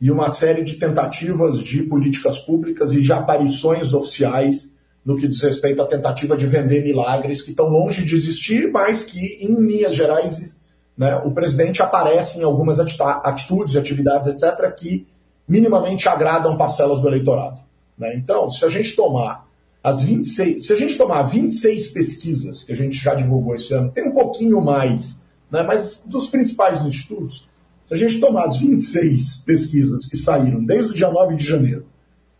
e 0.00 0.10
uma 0.10 0.30
série 0.30 0.62
de 0.62 0.76
tentativas 0.76 1.60
de 1.60 1.82
políticas 1.82 2.38
públicas 2.38 2.94
e 2.94 3.02
de 3.02 3.12
aparições 3.12 3.92
oficiais 3.92 4.76
no 5.04 5.16
que 5.16 5.28
diz 5.28 5.42
respeito 5.42 5.82
à 5.82 5.86
tentativa 5.86 6.36
de 6.36 6.46
vender 6.46 6.82
milagres 6.82 7.42
que 7.42 7.50
estão 7.50 7.66
longe 7.66 8.04
de 8.04 8.14
existir, 8.14 8.70
mas 8.70 9.04
que, 9.04 9.38
em 9.40 9.54
linhas 9.60 9.94
gerais, 9.94 10.58
né, 10.96 11.16
o 11.24 11.30
presidente 11.30 11.82
aparece 11.82 12.38
em 12.38 12.44
algumas 12.44 12.78
atitudes, 12.78 13.76
atividades, 13.76 14.28
etc., 14.28 14.72
que 14.74 15.06
minimamente 15.46 16.08
agradam 16.08 16.56
parcelas 16.56 17.00
do 17.00 17.08
eleitorado. 17.08 17.60
Né? 17.96 18.16
Então, 18.16 18.50
se 18.50 18.64
a 18.64 18.68
gente 18.68 18.94
tomar 18.94 19.47
as 19.82 20.02
26, 20.02 20.66
se 20.66 20.72
a 20.72 20.76
gente 20.76 20.96
tomar 20.96 21.22
26 21.22 21.88
pesquisas 21.88 22.62
que 22.64 22.72
a 22.72 22.76
gente 22.76 22.96
já 22.96 23.14
divulgou 23.14 23.54
esse 23.54 23.72
ano, 23.72 23.90
tem 23.92 24.08
um 24.08 24.12
pouquinho 24.12 24.60
mais, 24.60 25.24
né, 25.50 25.62
mas 25.62 26.04
dos 26.06 26.28
principais 26.28 26.84
institutos, 26.84 27.48
se 27.86 27.94
a 27.94 27.96
gente 27.96 28.20
tomar 28.20 28.44
as 28.44 28.58
26 28.58 29.42
pesquisas 29.46 30.06
que 30.06 30.16
saíram 30.16 30.64
desde 30.64 30.92
o 30.92 30.94
dia 30.94 31.10
9 31.10 31.36
de 31.36 31.44
janeiro 31.44 31.86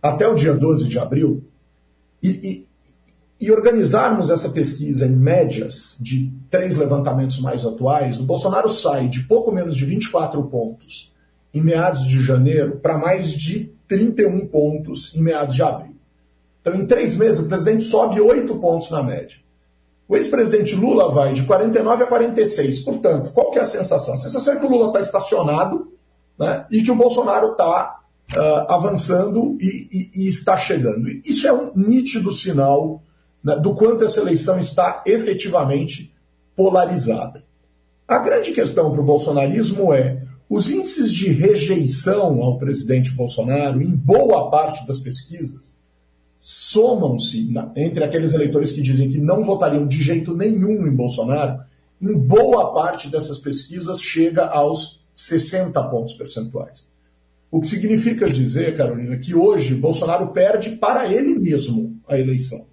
até 0.02 0.28
o 0.28 0.35
dia 0.35 0.54
12 0.54 0.88
de 0.88 0.99
abril, 0.99 1.42
e, 2.23 2.28
e, 3.40 3.47
e 3.47 3.50
organizarmos 3.52 4.30
essa 4.30 4.49
pesquisa 4.50 5.07
em 5.07 5.16
médias 5.16 5.97
de 6.00 6.33
três 6.50 6.76
levantamentos 6.76 7.40
mais 7.40 7.64
atuais, 7.64 8.18
o 8.18 8.25
Bolsonaro 8.25 8.68
sai 8.68 9.09
de 9.09 9.23
pouco 9.23 9.52
menos 9.52 9.76
de 9.76 9.85
24 9.85 10.42
pontos 10.45 11.12
em 11.54 11.62
meados 11.62 12.04
de 12.04 12.21
janeiro 12.23 12.78
para 12.80 12.99
mais 12.99 13.33
de 13.33 13.73
31 13.87 14.47
pontos 14.49 15.14
em 15.14 15.23
meados 15.23 15.54
de 15.54 15.62
abril. 15.62 15.98
Então, 16.69 16.81
em 16.81 16.87
três 16.87 17.15
meses, 17.15 17.41
o 17.41 17.49
presidente 17.49 17.85
sobe 17.85 18.21
oito 18.21 18.57
pontos 18.57 18.91
na 18.91 19.03
média. 19.03 19.39
O 20.07 20.17
ex-presidente 20.17 20.75
Lula 20.75 21.11
vai 21.11 21.33
de 21.33 21.45
49 21.45 22.05
a 22.05 22.07
46. 22.07 22.81
Portanto, 22.81 23.31
qual 23.31 23.51
que 23.51 23.59
é 23.59 23.63
a 23.63 23.67
sensação? 23.67 24.15
A 24.15 24.17
sensação 24.19 24.55
é 24.55 24.57
que 24.57 24.67
o 24.67 24.69
Lula 24.69 24.89
está 24.89 25.01
estacionado 25.01 25.93
né, 26.39 26.67
e 26.71 26.83
que 26.83 26.91
o 26.91 26.97
Bolsonaro 26.97 27.53
está 27.53 28.01
uh, 28.35 28.73
avançando 28.73 29.57
e, 29.61 29.89
e, 29.91 30.25
e, 30.25 30.29
está 30.29 30.57
chegando. 30.57 31.09
Isso 31.25 31.47
é 31.47 31.53
um 31.53 31.73
nítido 31.75 32.31
sinal 32.31 33.03
né, 33.43 33.57
do 33.57 33.75
quanto 33.75 34.05
essa 34.05 34.21
eleição 34.21 34.59
está 34.59 35.03
efetivamente 35.07 36.15
polarizada. 36.57 37.45
A 38.07 38.19
grande 38.19 38.53
questão 38.53 38.91
para 38.91 39.01
o 39.01 39.05
bolsonarismo 39.05 39.93
é 39.93 40.23
os 40.49 40.71
índices 40.71 41.13
de 41.13 41.31
rejeição 41.31 42.43
ao 42.43 42.59
presidente 42.59 43.11
Bolsonaro, 43.13 43.83
em 43.83 43.95
boa 43.95 44.51
parte 44.51 44.87
das 44.87 44.99
pesquisas, 44.99 45.77
somam-se 46.38 47.52
entre 47.75 48.04
aqueles 48.04 48.33
eleitores 48.33 48.71
que 48.71 48.80
dizem 48.80 49.09
que 49.09 49.18
não 49.18 49.42
votariam 49.42 49.87
de 49.87 50.00
jeito 50.00 50.37
nenhum 50.37 50.87
em 50.87 50.95
Bolsonaro, 50.95 51.61
em 52.00 52.16
boa 52.16 52.73
parte 52.73 53.11
dessas 53.11 53.38
pesquisas 53.38 54.00
chega 54.00 54.47
aos 54.47 55.00
60 55.12 55.83
pontos 55.85 56.14
percentuais. 56.14 56.87
O 57.50 57.61
que 57.61 57.66
significa 57.66 58.30
dizer, 58.30 58.76
Carolina, 58.76 59.16
que 59.16 59.35
hoje 59.35 59.75
Bolsonaro 59.75 60.28
perde 60.28 60.76
para 60.76 61.12
ele 61.12 61.35
mesmo 61.35 61.99
a 62.07 62.18
eleição. 62.18 62.66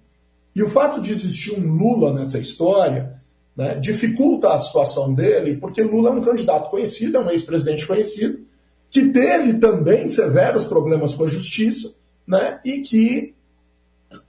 E 0.54 0.62
o 0.62 0.68
fato 0.68 1.00
de 1.00 1.10
existir 1.10 1.58
um 1.58 1.74
Lula 1.74 2.14
nessa 2.14 2.38
história 2.38 3.20
né, 3.56 3.74
dificulta 3.76 4.52
a 4.52 4.58
situação 4.58 5.12
dele, 5.12 5.56
porque 5.56 5.82
Lula 5.82 6.10
é 6.10 6.12
um 6.12 6.22
candidato 6.22 6.70
conhecido, 6.70 7.16
é 7.16 7.20
um 7.20 7.30
ex-presidente 7.30 7.86
conhecido, 7.86 8.38
que 8.90 9.08
teve 9.08 9.54
também 9.54 10.06
severos 10.06 10.64
problemas 10.64 11.14
com 11.14 11.24
a 11.24 11.28
justiça 11.28 11.94
né, 12.26 12.60
e 12.64 12.80
que 12.80 13.34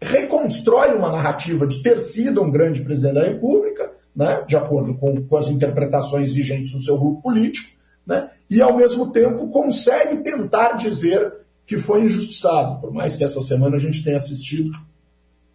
reconstrói 0.02 0.94
uma 0.94 1.12
narrativa 1.12 1.68
de 1.68 1.82
ter 1.82 2.00
sido 2.00 2.42
um 2.42 2.52
grande 2.52 2.82
presidente 2.82 3.16
da 3.16 3.26
República, 3.26 3.92
né, 4.16 4.44
de 4.48 4.56
acordo 4.56 4.96
com, 4.96 5.24
com 5.24 5.38
as 5.38 5.48
interpretações 5.48 6.34
vigentes 6.34 6.72
do 6.72 6.80
seu 6.80 6.98
grupo 6.98 7.22
político, 7.22 7.70
né, 8.06 8.30
e 8.50 8.62
ao 8.62 8.76
mesmo 8.76 9.12
tempo 9.12 9.50
consegue 9.50 10.18
tentar 10.18 10.74
dizer 10.74 11.34
que 11.66 11.78
foi 11.78 12.04
injustiçado, 12.04 12.80
por 12.80 12.94
mais 12.94 13.16
que 13.16 13.24
essa 13.24 13.42
semana 13.42 13.76
a 13.76 13.80
gente 13.80 14.04
tenha 14.04 14.18
assistido 14.18 14.72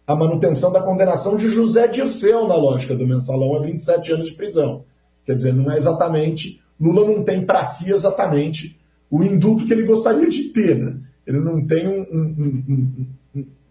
a 0.05 0.15
manutenção 0.15 0.71
da 0.71 0.81
condenação 0.81 1.35
de 1.35 1.49
José 1.49 1.87
Dirceu 1.87 2.47
na 2.47 2.55
lógica 2.55 2.95
do 2.95 3.07
mensalão 3.07 3.55
a 3.55 3.61
27 3.61 4.11
anos 4.11 4.27
de 4.27 4.33
prisão. 4.33 4.83
Quer 5.25 5.35
dizer, 5.35 5.53
não 5.53 5.71
é 5.71 5.77
exatamente. 5.77 6.61
Lula 6.79 7.05
não 7.05 7.23
tem 7.23 7.45
para 7.45 7.63
si 7.63 7.91
exatamente 7.91 8.77
o 9.09 9.23
indulto 9.23 9.65
que 9.65 9.71
ele 9.71 9.85
gostaria 9.85 10.29
de 10.29 10.49
ter. 10.49 10.77
Né? 10.77 10.97
Ele 11.25 11.39
não 11.39 11.65
tem 11.65 11.87
um, 11.87 12.01
um, 12.01 12.63
um, 12.67 13.07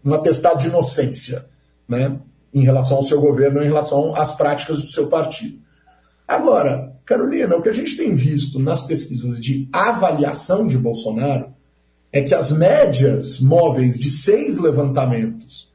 um 0.03 0.13
atestado 0.13 0.59
de 0.59 0.67
inocência 0.67 1.45
né? 1.87 2.19
em 2.53 2.61
relação 2.61 2.97
ao 2.97 3.03
seu 3.03 3.19
governo, 3.19 3.61
em 3.61 3.67
relação 3.67 4.15
às 4.15 4.33
práticas 4.33 4.81
do 4.81 4.87
seu 4.87 5.07
partido. 5.07 5.57
Agora, 6.27 6.93
Carolina, 7.05 7.55
o 7.55 7.61
que 7.61 7.69
a 7.69 7.73
gente 7.73 7.97
tem 7.97 8.15
visto 8.15 8.59
nas 8.59 8.83
pesquisas 8.83 9.39
de 9.39 9.67
avaliação 9.71 10.67
de 10.67 10.77
Bolsonaro 10.77 11.47
é 12.11 12.21
que 12.21 12.33
as 12.33 12.51
médias 12.51 13.39
móveis 13.39 13.97
de 13.97 14.09
seis 14.09 14.57
levantamentos 14.57 15.71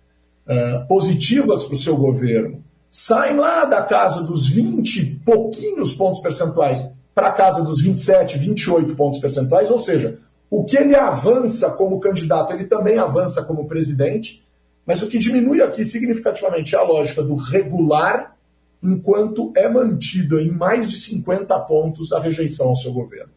uh, 0.47 0.87
positivas 0.87 1.65
para 1.65 1.75
o 1.75 1.79
seu 1.79 1.97
governo 1.97 2.63
saem 2.91 3.37
lá 3.37 3.65
da 3.65 3.83
casa 3.83 4.23
dos 4.23 4.49
20 4.49 5.21
pouquinhos 5.25 5.93
pontos 5.93 6.21
percentuais 6.21 6.87
para 7.15 7.29
a 7.29 7.33
casa 7.33 7.63
dos 7.63 7.83
27, 7.83 8.39
28 8.39 8.95
pontos 8.95 9.19
percentuais, 9.19 9.71
ou 9.71 9.79
seja, 9.79 10.17
o 10.51 10.65
que 10.65 10.77
ele 10.77 10.97
avança 10.97 11.71
como 11.71 12.01
candidato, 12.01 12.55
ele 12.55 12.65
também 12.65 12.99
avança 12.99 13.43
como 13.43 13.67
presidente, 13.67 14.43
mas 14.87 15.03
o 15.03 15.09
que 15.09 15.19
diminui 15.19 15.61
aqui 15.61 15.85
significativamente 15.85 16.75
é 16.75 16.79
a 16.79 16.83
lógica 16.83 17.23
do 17.23 17.35
regular, 17.35 18.37
enquanto 18.83 19.53
é 19.55 19.69
mantida 19.69 20.41
em 20.41 20.51
mais 20.51 20.89
de 20.89 20.99
50 20.99 21.59
pontos 21.61 22.13
a 22.13 22.21
rejeição 22.21 22.69
ao 22.69 22.77
seu 22.77 22.93
governo. 22.93 23.33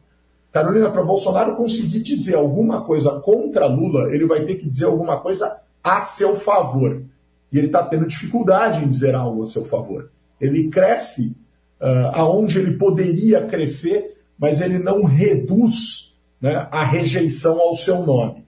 Carolina, 0.51 0.89
para 0.89 1.03
Bolsonaro 1.03 1.56
conseguir 1.56 2.01
dizer 2.01 2.36
alguma 2.36 2.84
coisa 2.84 3.20
contra 3.20 3.65
Lula, 3.65 4.13
ele 4.13 4.25
vai 4.25 4.46
ter 4.46 4.56
que 4.56 4.68
dizer 4.68 4.86
alguma 4.86 5.20
coisa 5.20 5.58
a 5.84 6.01
seu 6.01 6.36
favor. 6.36 7.03
E 7.51 7.58
ele 7.58 7.68
está 7.68 7.84
tendo 7.84 8.08
dificuldade 8.08 8.84
em 8.84 8.89
dizer 8.89 9.15
algo 9.15 9.44
a 9.44 9.48
seu 9.48 9.65
favor. 9.65 10.10
Ele 10.39 10.70
cresce 10.70 11.36
uh, 11.82 12.12
aonde 12.13 12.60
ele 12.60 12.77
poderia 12.77 13.46
crescer, 13.46 14.18
mas 14.38 14.62
ele 14.62 14.77
não 14.77 15.03
reduz 15.03 16.11
né, 16.41 16.67
a 16.71 16.83
rejeição 16.83 17.60
ao 17.60 17.75
seu 17.75 18.03
nome. 18.03 18.45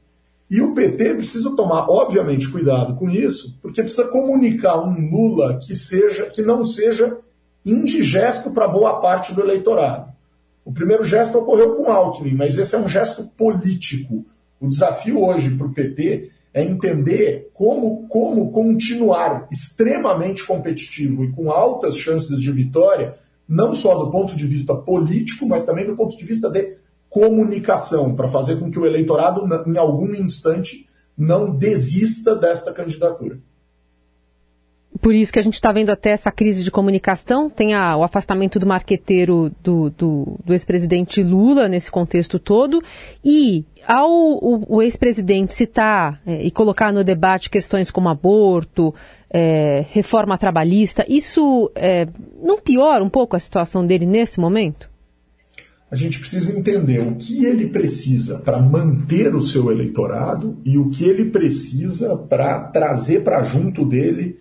E 0.49 0.61
o 0.61 0.73
PT 0.73 1.15
precisa 1.15 1.55
tomar, 1.55 1.87
obviamente, 1.89 2.49
cuidado 2.49 2.95
com 2.95 3.09
isso, 3.09 3.57
porque 3.61 3.81
precisa 3.81 4.07
comunicar 4.07 4.79
um 4.79 5.09
Lula 5.09 5.59
que 5.59 5.73
seja, 5.73 6.25
que 6.29 6.41
não 6.41 6.65
seja 6.65 7.17
indigesto 7.65 8.51
para 8.51 8.67
boa 8.67 8.99
parte 8.99 9.33
do 9.33 9.41
eleitorado. 9.41 10.11
O 10.65 10.71
primeiro 10.71 11.03
gesto 11.03 11.37
ocorreu 11.37 11.75
com 11.75 11.91
Alckmin, 11.91 12.35
mas 12.35 12.57
esse 12.57 12.75
é 12.75 12.79
um 12.79 12.87
gesto 12.87 13.23
político. 13.37 14.25
O 14.59 14.67
desafio 14.67 15.23
hoje 15.23 15.55
para 15.55 15.67
o 15.67 15.73
PT 15.73 16.31
é 16.53 16.63
entender 16.63 17.49
como, 17.53 18.07
como 18.07 18.51
continuar 18.51 19.47
extremamente 19.51 20.45
competitivo 20.45 21.23
e 21.23 21.31
com 21.31 21.51
altas 21.51 21.97
chances 21.97 22.39
de 22.39 22.51
vitória, 22.51 23.15
não 23.47 23.73
só 23.73 23.95
do 23.97 24.11
ponto 24.11 24.35
de 24.35 24.45
vista 24.45 24.75
político, 24.75 25.47
mas 25.47 25.65
também 25.65 25.85
do 25.85 25.95
ponto 25.95 26.15
de 26.15 26.25
vista 26.25 26.49
de 26.49 26.75
comunicação, 27.13 28.15
para 28.15 28.27
fazer 28.27 28.55
com 28.55 28.71
que 28.71 28.79
o 28.79 28.87
eleitorado, 28.87 29.45
em 29.67 29.77
algum 29.77 30.15
instante, 30.15 30.87
não 31.15 31.55
desista 31.55 32.35
desta 32.35 32.73
candidatura. 32.73 33.37
Por 34.99 35.13
isso 35.13 35.31
que 35.31 35.37
a 35.37 35.43
gente 35.43 35.53
está 35.53 35.71
vendo 35.71 35.91
até 35.91 36.09
essa 36.09 36.31
crise 36.31 36.63
de 36.63 36.71
comunicação, 36.71 37.51
tem 37.51 37.75
a, 37.75 37.95
o 37.95 38.03
afastamento 38.03 38.57
do 38.57 38.65
marqueteiro 38.65 39.51
do, 39.61 39.91
do, 39.91 40.39
do 40.43 40.53
ex-presidente 40.53 41.21
Lula 41.21 41.67
nesse 41.67 41.91
contexto 41.91 42.39
todo, 42.39 42.81
e 43.23 43.63
ao 43.85 44.09
o, 44.09 44.77
o 44.77 44.81
ex-presidente 44.81 45.53
citar 45.53 46.19
é, 46.25 46.41
e 46.41 46.49
colocar 46.49 46.91
no 46.91 47.03
debate 47.03 47.47
questões 47.47 47.91
como 47.91 48.09
aborto, 48.09 48.93
é, 49.29 49.85
reforma 49.89 50.35
trabalhista, 50.35 51.05
isso 51.07 51.71
é, 51.75 52.07
não 52.41 52.59
piora 52.59 53.03
um 53.03 53.09
pouco 53.09 53.35
a 53.35 53.39
situação 53.39 53.85
dele 53.85 54.07
nesse 54.07 54.39
momento? 54.39 54.92
A 55.93 55.95
gente 55.95 56.19
precisa 56.19 56.57
entender 56.57 57.01
o 57.01 57.13
que 57.13 57.45
ele 57.45 57.67
precisa 57.67 58.39
para 58.39 58.59
manter 58.59 59.35
o 59.35 59.39
seu 59.39 59.69
eleitorado 59.69 60.57
e 60.65 60.75
o 60.75 60.89
que 60.89 61.03
ele 61.03 61.25
precisa 61.25 62.17
para 62.17 62.61
trazer 62.61 63.23
para 63.23 63.43
junto 63.43 63.85
dele 63.85 64.39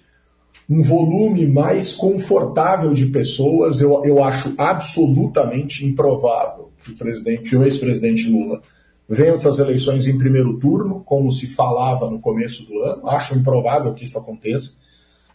um 0.66 0.82
volume 0.82 1.46
mais 1.46 1.92
confortável 1.92 2.94
de 2.94 3.04
pessoas, 3.04 3.82
eu, 3.82 4.02
eu 4.02 4.24
acho 4.24 4.54
absolutamente 4.56 5.84
improvável 5.84 6.70
que 6.82 6.92
o 6.92 6.96
presidente, 6.96 7.54
o 7.54 7.62
ex-presidente 7.62 8.30
Lula 8.30 8.62
vença 9.06 9.50
as 9.50 9.58
eleições 9.58 10.06
em 10.06 10.16
primeiro 10.16 10.58
turno, 10.58 11.02
como 11.04 11.30
se 11.30 11.46
falava 11.48 12.08
no 12.08 12.18
começo 12.18 12.64
do 12.64 12.78
ano. 12.78 13.06
Acho 13.10 13.36
improvável 13.36 13.92
que 13.92 14.04
isso 14.04 14.18
aconteça, 14.18 14.78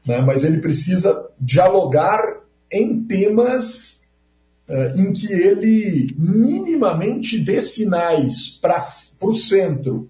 né? 0.03 0.19
mas 0.21 0.43
ele 0.43 0.57
precisa 0.61 1.27
dialogar 1.39 2.23
em 2.71 3.03
temas 3.03 4.06
em 4.95 5.13
que 5.13 5.31
ele 5.31 6.13
minimamente 6.17 7.39
dê 7.39 7.61
sinais 7.61 8.49
para 8.61 8.79
o 9.21 9.33
centro 9.33 10.09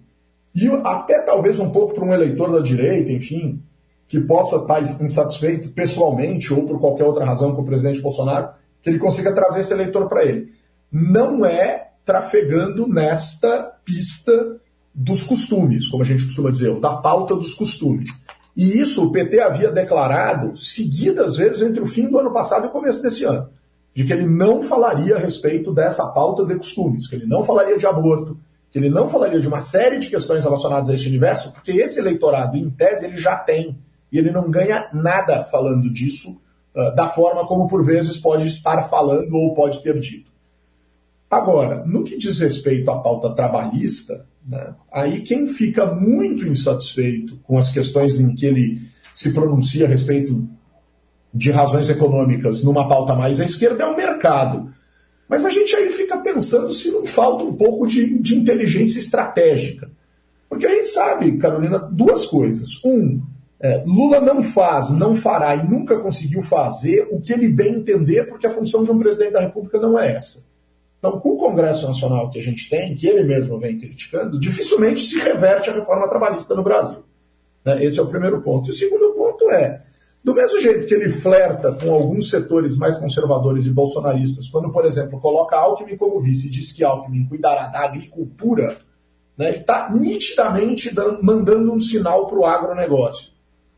e 0.56 0.68
até 0.84 1.22
talvez 1.22 1.60
um 1.60 1.70
pouco 1.70 1.94
para 1.94 2.04
um 2.04 2.14
eleitor 2.14 2.52
da 2.52 2.60
direita, 2.60 3.12
enfim, 3.12 3.62
que 4.08 4.20
possa 4.20 4.56
estar 4.58 4.82
insatisfeito 4.82 5.70
pessoalmente 5.70 6.52
ou 6.54 6.66
por 6.66 6.80
qualquer 6.80 7.04
outra 7.04 7.26
razão 7.26 7.54
com 7.54 7.62
o 7.62 7.66
presidente 7.66 8.02
Bolsonaro, 8.02 8.50
que 8.82 8.90
ele 8.90 8.98
consiga 8.98 9.34
trazer 9.34 9.60
esse 9.60 9.74
eleitor 9.74 10.08
para 10.08 10.26
ele. 10.26 10.52
Não 10.92 11.46
é 11.46 11.90
trafegando 12.04 12.88
nesta 12.88 13.62
pista 13.84 14.58
dos 14.96 15.22
costumes, 15.22 15.88
como 15.88 16.02
a 16.02 16.06
gente 16.06 16.24
costuma 16.24 16.50
dizer, 16.50 16.70
ou 16.70 16.80
da 16.80 16.96
pauta 16.96 17.36
dos 17.36 17.54
costumes. 17.54 18.10
E 18.56 18.80
isso 18.80 19.06
o 19.06 19.12
PT 19.12 19.40
havia 19.40 19.70
declarado 19.70 20.58
seguidas 20.58 21.38
vezes 21.38 21.62
entre 21.62 21.82
o 21.82 21.86
fim 21.86 22.10
do 22.10 22.18
ano 22.18 22.34
passado 22.34 22.66
e 22.66 22.68
o 22.70 22.72
começo 22.72 23.04
desse 23.04 23.24
ano, 23.26 23.50
de 23.98 24.06
que 24.06 24.14
ele 24.14 24.28
não 24.28 24.62
falaria 24.62 25.16
a 25.16 25.20
respeito 25.20 25.74
dessa 25.74 26.06
pauta 26.06 26.46
de 26.46 26.56
costumes, 26.56 27.08
que 27.08 27.16
ele 27.16 27.26
não 27.26 27.44
falaria 27.44 27.80
de 27.80 27.86
aborto, 27.88 28.38
que 28.70 28.78
ele 28.78 28.92
não 28.92 29.10
falaria 29.10 29.40
de 29.40 29.48
uma 29.48 29.60
série 29.60 29.98
de 29.98 30.08
questões 30.08 30.44
relacionadas 30.44 30.88
a 30.88 30.94
esse 30.94 31.08
universo, 31.08 31.52
porque 31.52 31.72
esse 31.72 32.00
eleitorado, 32.00 32.56
em 32.56 32.70
tese, 32.70 33.06
ele 33.06 33.18
já 33.18 33.36
tem 33.36 33.76
e 34.12 34.20
ele 34.20 34.30
não 34.30 34.52
ganha 34.52 34.88
nada 34.94 35.44
falando 35.46 35.92
disso, 35.92 36.40
uh, 36.76 36.94
da 36.94 37.08
forma 37.08 37.48
como 37.48 37.68
por 37.68 37.84
vezes 37.84 38.20
pode 38.20 38.46
estar 38.46 38.88
falando 38.88 39.34
ou 39.34 39.56
pode 39.56 39.82
ter 39.82 40.00
dito. 40.00 40.32
Agora, 41.28 41.84
no 41.84 42.04
que 42.04 42.20
diz 42.20 42.40
respeito 42.40 42.92
à 42.92 43.00
pauta 43.00 43.32
trabalhista, 43.32 44.28
né, 44.48 44.76
aí 44.94 45.22
quem 45.22 45.48
fica 45.48 45.88
muito 45.88 46.48
insatisfeito 46.48 47.38
com 47.38 47.58
as 47.58 47.72
questões 47.72 48.20
em 48.20 48.36
que 48.36 48.46
ele 48.46 48.80
se 49.12 49.34
pronuncia 49.34 49.88
a 49.88 49.90
respeito 49.90 50.48
de 51.34 51.52
razões 51.52 51.90
econômicas 51.90 52.64
numa 52.64 52.88
pauta 52.88 53.14
mais 53.14 53.40
à 53.40 53.46
esquerda 53.46 53.84
é 53.84 53.88
o 53.88 53.96
mercado. 53.96 54.72
Mas 55.28 55.46
a 55.46 55.50
gente 55.50 55.76
aí 55.76 55.92
fica 55.92 56.18
pensando 56.18 56.72
se 56.74 56.90
não 56.92 57.06
falta 57.06 57.44
um 57.44 57.54
pouco 57.54 57.86
de, 57.86 58.18
de 58.20 58.36
inteligência 58.36 59.00
estratégica. 59.00 59.90
Porque 60.50 60.66
a 60.66 60.70
gente 60.70 60.88
sabe, 60.88 61.38
Carolina, 61.38 61.78
duas 61.80 62.26
coisas. 62.26 62.82
Um, 62.86 63.22
é, 63.60 63.84
Lula 63.86 64.22
não 64.22 64.42
faz, 64.42 64.92
não 64.92 65.16
fará 65.16 65.56
e 65.56 65.68
nunca 65.68 66.00
conseguiu 66.00 66.42
fazer 66.42 67.08
o 67.12 67.20
que 67.20 67.34
ele 67.34 67.50
bem 67.50 67.76
entender, 67.76 68.26
porque 68.26 68.48
a 68.48 68.52
função 68.52 68.84
de 68.84 68.92
um 68.92 69.00
presidente 69.00 69.34
da 69.34 69.42
República 69.42 69.80
não 69.80 70.00
é 70.00 70.16
essa. 70.16 70.46
Então, 71.00 71.20
com 71.20 71.30
o 71.30 71.38
Congresso 71.38 71.86
Nacional 71.86 72.30
que 72.30 72.40
a 72.40 72.44
gente 72.44 72.70
tem, 72.70 72.96
que 72.96 73.08
ele 73.08 73.24
mesmo 73.24 73.60
vem 73.60 73.78
criticando, 73.78 74.40
dificilmente 74.40 75.02
se 75.02 75.20
reverte 75.20 75.70
a 75.70 75.74
reforma 75.74 76.10
trabalhista 76.10 76.56
no 76.56 76.64
Brasil. 76.64 77.04
Né? 77.64 77.84
Esse 77.84 78.00
é 78.00 78.04
o 78.04 78.08
primeiro 78.08 78.42
ponto. 78.42 78.70
E 78.70 78.72
o 78.72 78.76
segundo 78.76 79.14
ponto 79.14 79.50
é, 79.52 79.84
do 80.28 80.36
mesmo 80.36 80.60
jeito 80.60 80.86
que 80.86 80.94
ele 80.94 81.10
flerta 81.10 81.72
com 81.72 81.90
alguns 81.90 82.30
setores 82.30 82.76
mais 82.76 82.98
conservadores 82.98 83.66
e 83.66 83.72
bolsonaristas, 83.72 84.50
quando, 84.50 84.70
por 84.74 84.86
exemplo, 84.86 85.22
coloca 85.22 85.56
Alckmin 85.56 85.96
como 85.96 86.20
vice 86.20 86.48
e 86.48 86.50
diz 86.50 86.74
que 86.74 86.84
Alckmin 86.84 87.26
cuidará 87.30 87.68
da 87.68 87.86
agricultura, 87.86 88.78
né, 89.38 89.48
ele 89.48 89.60
está 89.60 89.90
nitidamente 89.90 90.94
dando, 90.94 91.24
mandando 91.24 91.72
um 91.72 91.80
sinal 91.80 92.28
para 92.28 92.40
o 92.40 92.46
agronegócio. 92.46 93.30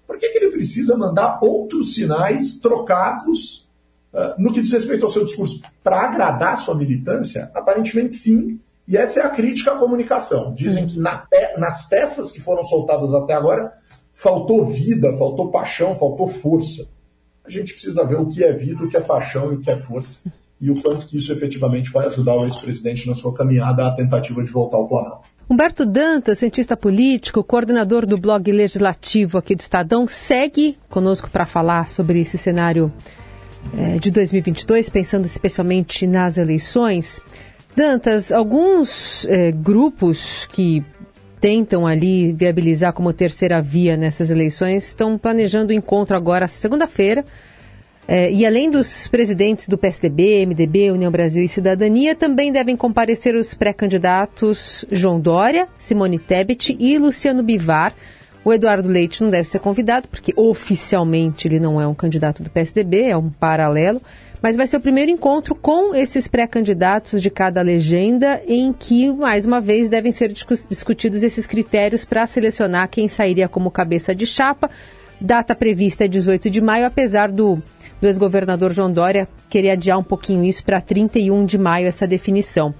Por 0.07 0.17
que, 0.17 0.27
que 0.27 0.39
ele 0.39 0.49
precisa 0.49 0.97
mandar 0.97 1.37
outros 1.39 1.93
sinais 1.93 2.59
trocados 2.59 3.69
uh, 4.11 4.41
no 4.41 4.51
que 4.51 4.61
diz 4.61 4.71
respeito 4.71 5.05
ao 5.05 5.11
seu 5.11 5.23
discurso? 5.23 5.61
Para 5.83 6.01
agradar 6.01 6.57
sua 6.57 6.73
militância? 6.73 7.51
Aparentemente 7.53 8.15
sim. 8.15 8.59
E 8.87 8.97
essa 8.97 9.19
é 9.19 9.23
a 9.23 9.29
crítica 9.29 9.73
à 9.73 9.75
comunicação. 9.75 10.51
Dizem 10.55 10.87
que 10.87 10.97
na, 10.97 11.27
nas 11.59 11.83
peças 11.87 12.31
que 12.31 12.41
foram 12.41 12.63
soltadas 12.63 13.13
até 13.13 13.35
agora 13.35 13.71
faltou 14.21 14.65
vida, 14.65 15.13
faltou 15.13 15.49
paixão, 15.49 15.95
faltou 15.95 16.27
força. 16.27 16.87
A 17.45 17.49
gente 17.49 17.73
precisa 17.73 18.03
ver 18.03 18.19
o 18.19 18.27
que 18.27 18.43
é 18.43 18.51
vida, 18.51 18.83
o 18.83 18.89
que 18.89 18.97
é 18.97 19.01
paixão 19.01 19.53
e 19.53 19.55
o 19.55 19.61
que 19.61 19.71
é 19.71 19.77
força 19.77 20.21
e 20.61 20.69
o 20.69 20.81
quanto 20.81 21.07
que 21.07 21.17
isso 21.17 21.31
efetivamente 21.31 21.89
vai 21.89 22.05
ajudar 22.07 22.35
o 22.35 22.43
ex-presidente 22.43 23.07
na 23.07 23.15
sua 23.15 23.33
caminhada 23.33 23.87
à 23.87 23.91
tentativa 23.91 24.43
de 24.43 24.51
voltar 24.51 24.75
ao 24.75 24.87
Planalto. 24.89 25.29
Humberto 25.49 25.85
Dantas, 25.85 26.37
cientista 26.37 26.75
político, 26.75 27.43
coordenador 27.43 28.05
do 28.05 28.17
blog 28.17 28.51
legislativo 28.51 29.37
aqui 29.37 29.55
do 29.55 29.61
Estadão, 29.61 30.05
segue 30.05 30.77
conosco 30.89 31.29
para 31.29 31.45
falar 31.45 31.87
sobre 31.87 32.19
esse 32.19 32.37
cenário 32.37 32.91
é, 33.75 33.97
de 33.97 34.11
2022, 34.11 34.89
pensando 34.89 35.25
especialmente 35.25 36.05
nas 36.05 36.37
eleições. 36.37 37.21
Dantas, 37.73 38.31
alguns 38.31 39.25
é, 39.25 39.51
grupos 39.51 40.45
que 40.51 40.83
tentam 41.39 41.87
ali 41.87 42.33
viabilizar 42.33 42.93
como 42.93 43.13
terceira 43.13 43.61
via 43.61 43.95
nessas 43.95 44.29
eleições 44.29 44.87
estão 44.87 45.17
planejando 45.17 45.71
o 45.71 45.75
encontro 45.75 46.15
agora, 46.15 46.47
segunda-feira. 46.47 47.23
É, 48.07 48.31
e 48.31 48.43
além 48.43 48.71
dos 48.71 49.07
presidentes 49.07 49.67
do 49.67 49.77
PSDB, 49.77 50.45
MDB, 50.47 50.89
União 50.89 51.11
Brasil 51.11 51.43
e 51.43 51.47
Cidadania, 51.47 52.15
também 52.15 52.51
devem 52.51 52.75
comparecer 52.75 53.35
os 53.35 53.53
pré-candidatos 53.53 54.83
João 54.91 55.19
Dória, 55.19 55.67
Simone 55.77 56.17
Tebet 56.17 56.75
e 56.79 56.97
Luciano 56.97 57.43
Bivar. 57.43 57.93
O 58.43 58.51
Eduardo 58.51 58.89
Leite 58.89 59.21
não 59.21 59.29
deve 59.29 59.47
ser 59.47 59.59
convidado, 59.59 60.07
porque 60.07 60.33
oficialmente 60.35 61.47
ele 61.47 61.59
não 61.59 61.79
é 61.79 61.85
um 61.85 61.93
candidato 61.93 62.41
do 62.41 62.49
PSDB, 62.49 63.03
é 63.03 63.15
um 63.15 63.29
paralelo 63.29 64.01
mas 64.41 64.55
vai 64.55 64.65
ser 64.65 64.77
o 64.77 64.81
primeiro 64.81 65.11
encontro 65.11 65.53
com 65.53 65.93
esses 65.93 66.27
pré-candidatos 66.27 67.21
de 67.21 67.29
cada 67.29 67.61
legenda, 67.61 68.41
em 68.47 68.71
que, 68.71 69.11
mais 69.11 69.45
uma 69.45 69.59
vez, 69.59 69.89
devem 69.89 70.11
ser 70.11 70.31
discutidos 70.31 71.23
esses 71.23 71.45
critérios 71.45 72.05
para 72.05 72.25
selecionar 72.25 72.89
quem 72.89 73.07
sairia 73.07 73.49
como 73.49 73.69
cabeça 73.69 74.15
de 74.15 74.25
chapa. 74.25 74.69
Data 75.19 75.53
prevista 75.53 76.05
é 76.05 76.07
18 76.07 76.49
de 76.49 76.61
maio, 76.61 76.85
apesar 76.85 77.29
do, 77.29 77.61
do 78.01 78.07
ex-governador 78.07 78.71
João 78.71 78.91
Dória 78.91 79.27
querer 79.49 79.71
adiar 79.71 79.97
um 79.97 80.03
pouquinho 80.03 80.43
isso 80.45 80.63
para 80.63 80.79
31 80.79 81.45
de 81.45 81.57
maio, 81.57 81.87
essa 81.87 82.07
definição. 82.07 82.73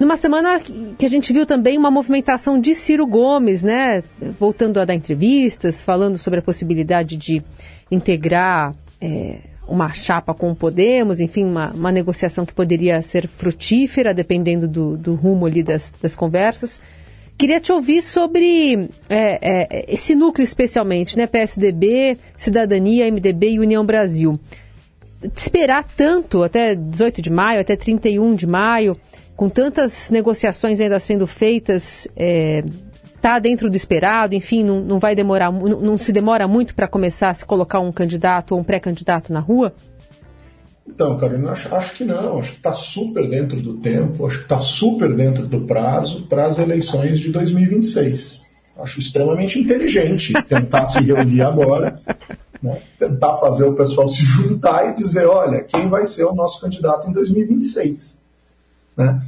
Numa 0.00 0.16
semana 0.16 0.60
que 0.96 1.04
a 1.04 1.08
gente 1.08 1.32
viu 1.32 1.44
também 1.44 1.76
uma 1.76 1.90
movimentação 1.90 2.58
de 2.58 2.74
Ciro 2.74 3.04
Gomes, 3.04 3.64
né? 3.64 4.02
Voltando 4.38 4.78
a 4.78 4.84
dar 4.84 4.94
entrevistas, 4.94 5.82
falando 5.82 6.16
sobre 6.16 6.38
a 6.38 6.42
possibilidade 6.42 7.16
de 7.16 7.42
integrar 7.90 8.74
é, 9.00 9.38
uma 9.68 9.92
chapa 9.92 10.32
com 10.34 10.50
o 10.50 10.56
Podemos, 10.56 11.20
enfim, 11.20 11.44
uma, 11.44 11.70
uma 11.72 11.92
negociação 11.92 12.46
que 12.46 12.52
poderia 12.52 13.00
ser 13.02 13.28
frutífera, 13.28 14.14
dependendo 14.14 14.66
do, 14.66 14.96
do 14.96 15.14
rumo 15.14 15.46
ali 15.46 15.62
das, 15.62 15.92
das 16.00 16.14
conversas. 16.14 16.80
Queria 17.36 17.60
te 17.60 17.70
ouvir 17.70 18.02
sobre 18.02 18.88
é, 19.08 19.38
é, 19.40 19.84
esse 19.86 20.14
núcleo 20.14 20.42
especialmente, 20.42 21.16
né? 21.16 21.26
PSDB, 21.26 22.18
Cidadania, 22.36 23.08
MDB 23.12 23.50
e 23.50 23.60
União 23.60 23.86
Brasil. 23.86 24.40
Esperar 25.36 25.84
tanto 25.84 26.42
até 26.42 26.74
18 26.74 27.22
de 27.22 27.30
maio, 27.30 27.60
até 27.60 27.76
31 27.76 28.34
de 28.34 28.46
maio, 28.46 28.96
com 29.36 29.48
tantas 29.48 30.10
negociações 30.10 30.80
ainda 30.80 30.98
sendo 30.98 31.28
feitas, 31.28 32.08
é, 32.16 32.64
está 33.18 33.38
dentro 33.38 33.68
do 33.68 33.76
esperado, 33.76 34.34
enfim, 34.34 34.64
não, 34.64 34.80
não 34.80 34.98
vai 34.98 35.14
demorar, 35.14 35.52
não, 35.52 35.80
não 35.80 35.98
se 35.98 36.12
demora 36.12 36.48
muito 36.48 36.74
para 36.74 36.88
começar 36.88 37.30
a 37.30 37.34
se 37.34 37.44
colocar 37.44 37.80
um 37.80 37.92
candidato 37.92 38.52
ou 38.52 38.60
um 38.60 38.64
pré-candidato 38.64 39.32
na 39.32 39.40
rua? 39.40 39.74
Então, 40.86 41.18
Carolina, 41.18 41.52
acho, 41.52 41.74
acho 41.74 41.94
que 41.94 42.04
não. 42.04 42.38
Acho 42.38 42.52
que 42.52 42.56
está 42.56 42.72
super 42.72 43.28
dentro 43.28 43.60
do 43.60 43.74
tempo, 43.74 44.26
acho 44.26 44.38
que 44.38 44.44
está 44.44 44.58
super 44.58 45.14
dentro 45.14 45.46
do 45.46 45.60
prazo 45.60 46.22
para 46.22 46.46
as 46.46 46.58
eleições 46.58 47.18
de 47.18 47.30
2026. 47.30 48.46
Acho 48.78 49.00
extremamente 49.00 49.58
inteligente 49.58 50.32
tentar 50.48 50.86
se 50.86 51.00
reunir 51.00 51.42
agora, 51.42 52.00
né? 52.62 52.80
tentar 52.98 53.34
fazer 53.34 53.64
o 53.64 53.74
pessoal 53.74 54.08
se 54.08 54.22
juntar 54.22 54.90
e 54.90 54.94
dizer: 54.94 55.26
olha, 55.26 55.62
quem 55.62 55.88
vai 55.88 56.06
ser 56.06 56.24
o 56.24 56.34
nosso 56.34 56.60
candidato 56.60 57.08
em 57.08 57.12
2026. 57.12 58.18
Né? 58.96 59.20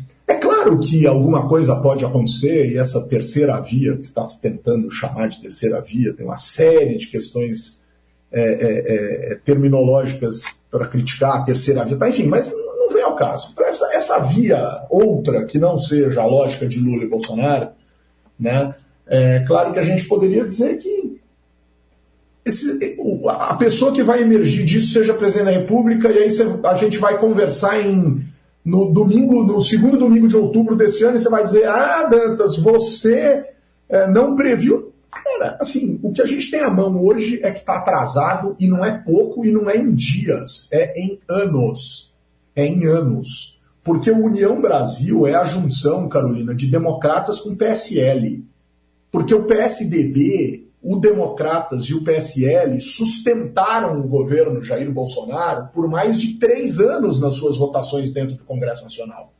É 0.60 0.62
claro 0.62 0.78
que 0.78 1.06
alguma 1.06 1.48
coisa 1.48 1.74
pode 1.76 2.04
acontecer 2.04 2.70
e 2.70 2.78
essa 2.78 3.08
terceira 3.08 3.58
via, 3.60 3.96
que 3.96 4.04
está 4.04 4.22
se 4.24 4.40
tentando 4.42 4.90
chamar 4.90 5.28
de 5.28 5.40
terceira 5.40 5.80
via, 5.80 6.12
tem 6.12 6.26
uma 6.26 6.36
série 6.36 6.96
de 6.96 7.06
questões 7.06 7.86
é, 8.30 8.42
é, 8.42 9.32
é, 9.32 9.34
terminológicas 9.36 10.44
para 10.70 10.86
criticar 10.86 11.36
a 11.36 11.44
terceira 11.44 11.84
via, 11.84 11.96
tá, 11.96 12.08
enfim, 12.08 12.26
mas 12.26 12.52
não 12.52 12.92
vem 12.92 13.02
ao 13.02 13.16
caso. 13.16 13.54
Para 13.54 13.68
essa, 13.68 13.88
essa 13.94 14.18
via 14.18 14.84
outra, 14.90 15.46
que 15.46 15.58
não 15.58 15.78
seja 15.78 16.20
a 16.20 16.26
lógica 16.26 16.68
de 16.68 16.78
Lula 16.78 17.04
e 17.04 17.08
Bolsonaro, 17.08 17.70
né, 18.38 18.74
é 19.06 19.40
claro 19.40 19.72
que 19.72 19.78
a 19.78 19.84
gente 19.84 20.04
poderia 20.04 20.44
dizer 20.44 20.76
que 20.76 21.18
esse, 22.44 22.96
a 23.26 23.54
pessoa 23.54 23.92
que 23.92 24.02
vai 24.02 24.22
emergir 24.22 24.64
disso 24.64 24.92
seja 24.92 25.14
presidente 25.14 25.46
da 25.46 25.58
República 25.58 26.08
e 26.08 26.18
aí 26.18 26.28
a 26.64 26.74
gente 26.74 26.98
vai 26.98 27.18
conversar 27.18 27.80
em 27.80 28.29
no 28.64 28.92
domingo, 28.92 29.42
no 29.42 29.60
segundo 29.62 29.96
domingo 29.96 30.28
de 30.28 30.36
outubro 30.36 30.76
desse 30.76 31.04
ano, 31.04 31.16
e 31.16 31.20
você 31.20 31.28
vai 31.28 31.42
dizer: 31.42 31.66
Ah, 31.66 32.04
Dantas, 32.04 32.56
você 32.56 33.44
é, 33.88 34.06
não 34.08 34.34
previu. 34.34 34.92
Cara, 35.10 35.56
assim, 35.60 35.98
o 36.02 36.12
que 36.12 36.22
a 36.22 36.26
gente 36.26 36.50
tem 36.50 36.60
à 36.60 36.70
mão 36.70 37.04
hoje 37.04 37.40
é 37.42 37.50
que 37.50 37.60
está 37.60 37.78
atrasado 37.78 38.54
e 38.60 38.68
não 38.68 38.84
é 38.84 38.96
pouco 38.96 39.44
e 39.44 39.50
não 39.50 39.68
é 39.68 39.76
em 39.76 39.92
dias, 39.92 40.68
é 40.70 40.92
em 41.00 41.18
anos. 41.28 42.14
É 42.54 42.64
em 42.64 42.86
anos. 42.86 43.58
Porque 43.82 44.10
o 44.10 44.24
União 44.24 44.60
Brasil 44.60 45.26
é 45.26 45.34
a 45.34 45.44
junção, 45.44 46.08
Carolina, 46.08 46.54
de 46.54 46.66
democratas 46.66 47.40
com 47.40 47.56
PSL. 47.56 48.44
Porque 49.10 49.34
o 49.34 49.44
PSDB 49.44 50.69
o 50.82 50.96
Democratas 50.96 51.84
e 51.86 51.94
o 51.94 52.02
PSL 52.02 52.80
sustentaram 52.80 54.00
o 54.00 54.08
governo 54.08 54.62
Jair 54.62 54.90
Bolsonaro 54.90 55.68
por 55.72 55.86
mais 55.88 56.18
de 56.18 56.38
três 56.38 56.80
anos 56.80 57.20
nas 57.20 57.34
suas 57.34 57.58
votações 57.58 58.12
dentro 58.12 58.36
do 58.36 58.44
Congresso 58.44 58.82
Nacional. 58.82 59.32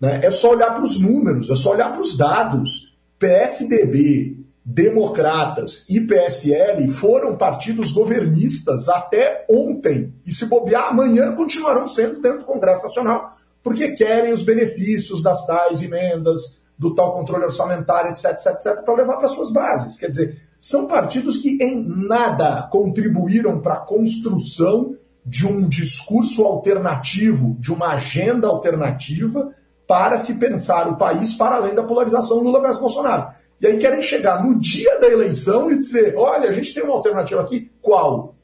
Né? 0.00 0.20
É 0.22 0.30
só 0.30 0.50
olhar 0.50 0.74
para 0.74 0.84
os 0.84 0.98
números, 0.98 1.48
é 1.48 1.56
só 1.56 1.72
olhar 1.72 1.92
para 1.92 2.02
os 2.02 2.16
dados. 2.16 2.96
PSDB, 3.18 4.36
Democratas 4.64 5.86
e 5.88 6.00
PSL 6.00 6.88
foram 6.88 7.36
partidos 7.36 7.90
governistas 7.92 8.88
até 8.88 9.46
ontem. 9.48 10.12
E 10.26 10.32
se 10.32 10.44
bobear, 10.46 10.88
amanhã 10.88 11.34
continuarão 11.34 11.86
sendo 11.86 12.20
dentro 12.20 12.40
do 12.40 12.44
Congresso 12.44 12.82
Nacional, 12.82 13.30
porque 13.62 13.92
querem 13.92 14.32
os 14.32 14.42
benefícios 14.42 15.22
das 15.22 15.46
tais 15.46 15.82
emendas, 15.82 16.58
do 16.78 16.94
tal 16.94 17.12
controle 17.12 17.44
orçamentário, 17.44 18.10
etc, 18.10 18.26
etc, 18.26 18.46
etc, 18.52 18.84
para 18.84 18.94
levar 18.94 19.16
para 19.16 19.28
suas 19.28 19.50
bases. 19.50 19.96
Quer 19.96 20.10
dizer, 20.10 20.47
são 20.60 20.86
partidos 20.86 21.38
que 21.38 21.58
em 21.62 21.84
nada 21.84 22.62
contribuíram 22.70 23.60
para 23.60 23.74
a 23.74 23.80
construção 23.80 24.96
de 25.24 25.46
um 25.46 25.68
discurso 25.68 26.44
alternativo, 26.44 27.56
de 27.60 27.72
uma 27.72 27.94
agenda 27.94 28.48
alternativa 28.48 29.52
para 29.86 30.18
se 30.18 30.34
pensar 30.34 30.88
o 30.88 30.96
país 30.96 31.34
para 31.34 31.56
além 31.56 31.74
da 31.74 31.82
polarização 31.82 32.40
Lula 32.40 32.60
versus 32.60 32.80
Bolsonaro. 32.80 33.28
E 33.60 33.66
aí 33.66 33.78
querem 33.78 34.00
chegar 34.00 34.42
no 34.42 34.58
dia 34.58 35.00
da 35.00 35.08
eleição 35.08 35.70
e 35.70 35.78
dizer: 35.78 36.14
olha, 36.16 36.48
a 36.48 36.52
gente 36.52 36.72
tem 36.72 36.82
uma 36.82 36.94
alternativa 36.94 37.40
aqui, 37.40 37.70
qual? 37.80 38.34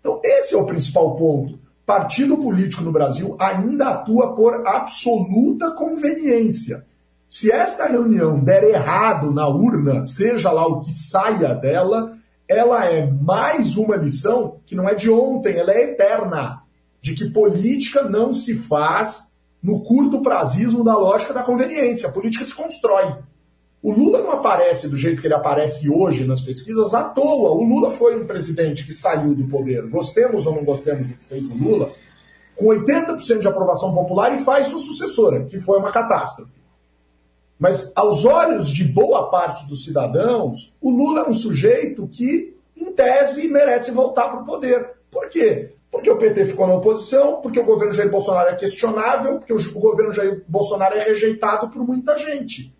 Então, 0.00 0.20
esse 0.24 0.54
é 0.54 0.58
o 0.58 0.66
principal 0.66 1.16
ponto. 1.16 1.58
Partido 1.86 2.36
político 2.36 2.82
no 2.82 2.92
Brasil 2.92 3.36
ainda 3.38 3.90
atua 3.90 4.34
por 4.34 4.66
absoluta 4.66 5.70
conveniência. 5.72 6.84
Se 7.32 7.50
esta 7.50 7.86
reunião 7.86 8.44
der 8.44 8.62
errado 8.62 9.30
na 9.30 9.48
urna, 9.48 10.04
seja 10.04 10.52
lá 10.52 10.66
o 10.66 10.80
que 10.80 10.92
saia 10.92 11.54
dela, 11.54 12.12
ela 12.46 12.84
é 12.84 13.06
mais 13.06 13.74
uma 13.78 13.96
lição 13.96 14.60
que 14.66 14.74
não 14.74 14.86
é 14.86 14.94
de 14.94 15.10
ontem, 15.10 15.56
ela 15.56 15.72
é 15.72 15.84
eterna, 15.84 16.60
de 17.00 17.14
que 17.14 17.30
política 17.30 18.02
não 18.02 18.34
se 18.34 18.54
faz 18.54 19.32
no 19.62 19.82
curto 19.82 20.20
prazismo 20.20 20.84
da 20.84 20.94
lógica 20.94 21.32
da 21.32 21.42
conveniência. 21.42 22.10
A 22.10 22.12
política 22.12 22.44
se 22.44 22.54
constrói. 22.54 23.16
O 23.82 23.90
Lula 23.90 24.20
não 24.20 24.32
aparece 24.32 24.86
do 24.86 24.96
jeito 24.98 25.22
que 25.22 25.26
ele 25.26 25.32
aparece 25.32 25.88
hoje 25.88 26.26
nas 26.26 26.42
pesquisas 26.42 26.92
à 26.92 27.02
toa. 27.02 27.52
O 27.52 27.64
Lula 27.64 27.90
foi 27.90 28.22
um 28.22 28.26
presidente 28.26 28.84
que 28.84 28.92
saiu 28.92 29.34
do 29.34 29.48
poder. 29.48 29.88
Gostemos 29.88 30.44
ou 30.44 30.54
não 30.54 30.64
gostemos 30.64 31.06
do 31.06 31.14
que 31.14 31.24
fez 31.24 31.48
o 31.48 31.54
Lula, 31.54 31.94
com 32.54 32.66
80% 32.66 33.38
de 33.38 33.48
aprovação 33.48 33.94
popular 33.94 34.34
e 34.34 34.44
faz 34.44 34.66
sua 34.66 34.80
sucessora, 34.80 35.46
que 35.46 35.58
foi 35.58 35.78
uma 35.78 35.90
catástrofe. 35.90 36.60
Mas, 37.62 37.92
aos 37.94 38.24
olhos 38.24 38.68
de 38.68 38.82
boa 38.82 39.30
parte 39.30 39.64
dos 39.68 39.84
cidadãos, 39.84 40.74
o 40.80 40.90
Lula 40.90 41.20
é 41.20 41.28
um 41.28 41.32
sujeito 41.32 42.08
que, 42.08 42.56
em 42.76 42.90
tese, 42.90 43.46
merece 43.46 43.92
voltar 43.92 44.30
para 44.30 44.40
o 44.40 44.44
poder. 44.44 44.94
Por 45.08 45.28
quê? 45.28 45.70
Porque 45.88 46.10
o 46.10 46.16
PT 46.16 46.46
ficou 46.46 46.66
na 46.66 46.74
oposição, 46.74 47.40
porque 47.40 47.60
o 47.60 47.64
governo 47.64 47.94
Jair 47.94 48.10
Bolsonaro 48.10 48.48
é 48.48 48.56
questionável, 48.56 49.38
porque 49.38 49.52
o 49.52 49.78
governo 49.78 50.12
Jair 50.12 50.42
Bolsonaro 50.48 50.96
é 50.96 51.04
rejeitado 51.04 51.68
por 51.68 51.86
muita 51.86 52.18
gente. 52.18 52.74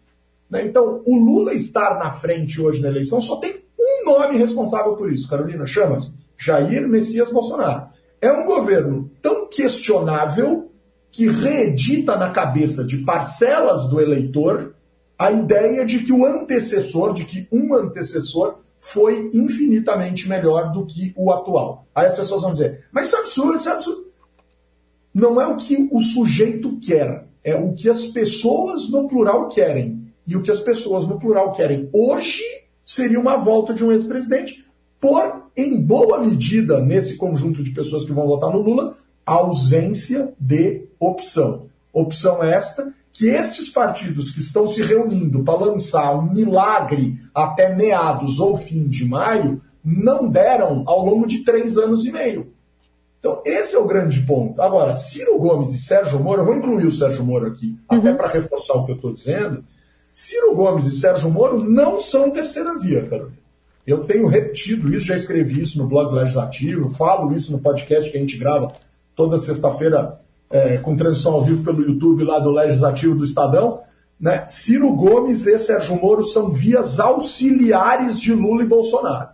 Né? 0.50 0.64
Então, 0.64 1.00
o 1.06 1.14
Lula 1.14 1.54
estar 1.54 1.96
na 1.96 2.10
frente 2.10 2.60
hoje 2.60 2.82
na 2.82 2.88
eleição 2.88 3.20
só 3.20 3.36
tem 3.36 3.62
um 3.78 4.04
nome 4.04 4.36
responsável 4.36 4.96
por 4.96 5.12
isso, 5.12 5.28
Carolina, 5.28 5.64
chama-se 5.64 6.12
Jair 6.36 6.88
Messias 6.88 7.30
Bolsonaro. 7.30 7.86
É 8.20 8.32
um 8.32 8.44
governo 8.44 9.08
tão 9.22 9.46
questionável 9.46 10.71
que 11.12 11.28
reedita 11.28 12.16
na 12.16 12.30
cabeça 12.30 12.82
de 12.82 12.98
parcelas 13.04 13.86
do 13.88 14.00
eleitor 14.00 14.74
a 15.18 15.30
ideia 15.30 15.84
de 15.84 16.00
que 16.00 16.12
o 16.12 16.24
antecessor, 16.24 17.12
de 17.12 17.24
que 17.24 17.46
um 17.52 17.74
antecessor 17.74 18.56
foi 18.80 19.30
infinitamente 19.32 20.28
melhor 20.28 20.72
do 20.72 20.84
que 20.84 21.12
o 21.14 21.30
atual. 21.30 21.86
Aí 21.94 22.06
as 22.06 22.14
pessoas 22.14 22.42
vão 22.42 22.52
dizer, 22.52 22.86
mas 22.90 23.06
isso 23.06 23.16
é 23.16 23.20
absurdo, 23.20 23.56
isso 23.56 23.68
é 23.68 23.72
absurdo. 23.72 24.06
Não 25.14 25.40
é 25.40 25.46
o 25.46 25.56
que 25.56 25.88
o 25.92 26.00
sujeito 26.00 26.78
quer, 26.80 27.28
é 27.44 27.54
o 27.54 27.74
que 27.74 27.88
as 27.88 28.06
pessoas 28.06 28.88
no 28.88 29.06
plural 29.06 29.48
querem. 29.48 30.02
E 30.26 30.34
o 30.34 30.42
que 30.42 30.50
as 30.50 30.60
pessoas 30.60 31.06
no 31.06 31.18
plural 31.18 31.52
querem 31.52 31.88
hoje 31.92 32.42
seria 32.84 33.20
uma 33.20 33.36
volta 33.36 33.74
de 33.74 33.84
um 33.84 33.92
ex-presidente, 33.92 34.64
por, 34.98 35.50
em 35.56 35.80
boa 35.80 36.18
medida, 36.18 36.80
nesse 36.80 37.16
conjunto 37.16 37.62
de 37.62 37.70
pessoas 37.70 38.04
que 38.04 38.12
vão 38.12 38.26
votar 38.26 38.50
no 38.50 38.62
Lula, 38.62 38.96
ausência 39.26 40.32
de 40.38 40.88
opção. 41.08 41.66
Opção 41.92 42.42
esta 42.42 42.92
que 43.12 43.28
estes 43.28 43.68
partidos 43.68 44.30
que 44.30 44.40
estão 44.40 44.66
se 44.66 44.82
reunindo 44.82 45.44
para 45.44 45.58
lançar 45.58 46.14
um 46.14 46.32
milagre 46.32 47.18
até 47.34 47.74
meados 47.74 48.40
ou 48.40 48.56
fim 48.56 48.88
de 48.88 49.04
maio 49.04 49.60
não 49.84 50.28
deram 50.28 50.84
ao 50.86 51.04
longo 51.04 51.26
de 51.26 51.44
três 51.44 51.76
anos 51.76 52.04
e 52.04 52.12
meio. 52.12 52.52
Então, 53.18 53.42
esse 53.44 53.76
é 53.76 53.78
o 53.78 53.86
grande 53.86 54.20
ponto. 54.22 54.60
Agora, 54.60 54.94
Ciro 54.94 55.38
Gomes 55.38 55.72
e 55.72 55.78
Sérgio 55.78 56.18
Moro, 56.18 56.40
eu 56.40 56.46
vou 56.46 56.56
incluir 56.56 56.86
o 56.86 56.90
Sérgio 56.90 57.24
Moro 57.24 57.46
aqui, 57.46 57.76
uhum. 57.90 57.98
até 57.98 58.12
para 58.14 58.28
reforçar 58.28 58.74
o 58.74 58.84
que 58.84 58.92
eu 58.92 58.96
estou 58.96 59.12
dizendo. 59.12 59.62
Ciro 60.12 60.54
Gomes 60.54 60.86
e 60.86 60.98
Sérgio 60.98 61.30
Moro 61.30 61.62
não 61.62 62.00
são 62.00 62.30
terceira 62.30 62.76
via, 62.78 63.06
Carolina. 63.06 63.38
Eu 63.86 64.04
tenho 64.04 64.26
repetido 64.26 64.92
isso, 64.92 65.06
já 65.06 65.14
escrevi 65.14 65.60
isso 65.60 65.78
no 65.78 65.86
blog 65.86 66.14
legislativo, 66.14 66.94
falo 66.94 67.34
isso 67.34 67.52
no 67.52 67.58
podcast 67.58 68.10
que 68.10 68.16
a 68.16 68.20
gente 68.20 68.38
grava 68.38 68.72
toda 69.14 69.38
sexta-feira 69.38 70.20
é, 70.52 70.76
com 70.78 70.96
transmissão 70.96 71.32
ao 71.32 71.42
vivo 71.42 71.64
pelo 71.64 71.82
YouTube 71.82 72.24
lá 72.24 72.38
do 72.38 72.50
Legislativo 72.50 73.14
do 73.14 73.24
Estadão, 73.24 73.80
né? 74.20 74.46
Ciro 74.46 74.94
Gomes 74.94 75.46
e 75.46 75.58
Sérgio 75.58 76.00
Moro 76.00 76.22
são 76.22 76.50
vias 76.50 77.00
auxiliares 77.00 78.20
de 78.20 78.32
Lula 78.32 78.62
e 78.62 78.68
Bolsonaro. 78.68 79.30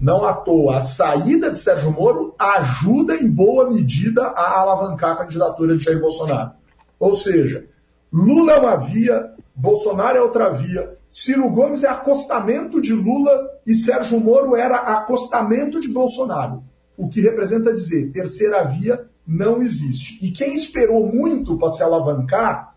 Não 0.00 0.24
à 0.24 0.32
toa, 0.32 0.78
a 0.78 0.80
saída 0.80 1.50
de 1.50 1.58
Sérgio 1.58 1.92
Moro 1.92 2.34
ajuda 2.38 3.16
em 3.16 3.30
boa 3.30 3.68
medida 3.68 4.22
a 4.22 4.60
alavancar 4.60 5.12
a 5.12 5.16
candidatura 5.16 5.76
de 5.76 5.84
Jair 5.84 6.00
Bolsonaro. 6.00 6.52
Ou 6.98 7.14
seja, 7.14 7.66
Lula 8.12 8.52
é 8.52 8.58
uma 8.58 8.76
via, 8.76 9.30
Bolsonaro 9.54 10.16
é 10.16 10.22
outra 10.22 10.48
via, 10.50 10.96
Ciro 11.10 11.48
Gomes 11.50 11.84
é 11.84 11.88
acostamento 11.88 12.80
de 12.80 12.92
Lula 12.92 13.30
e 13.66 13.74
Sérgio 13.74 14.18
Moro 14.18 14.56
era 14.56 14.76
acostamento 14.76 15.80
de 15.80 15.88
Bolsonaro. 15.88 16.64
O 16.96 17.08
que 17.08 17.20
representa 17.20 17.74
dizer 17.74 18.10
terceira 18.10 18.62
via 18.64 19.06
não 19.26 19.62
existe. 19.62 20.18
E 20.24 20.30
quem 20.30 20.54
esperou 20.54 21.06
muito 21.06 21.56
para 21.56 21.70
se 21.70 21.82
alavancar, 21.82 22.74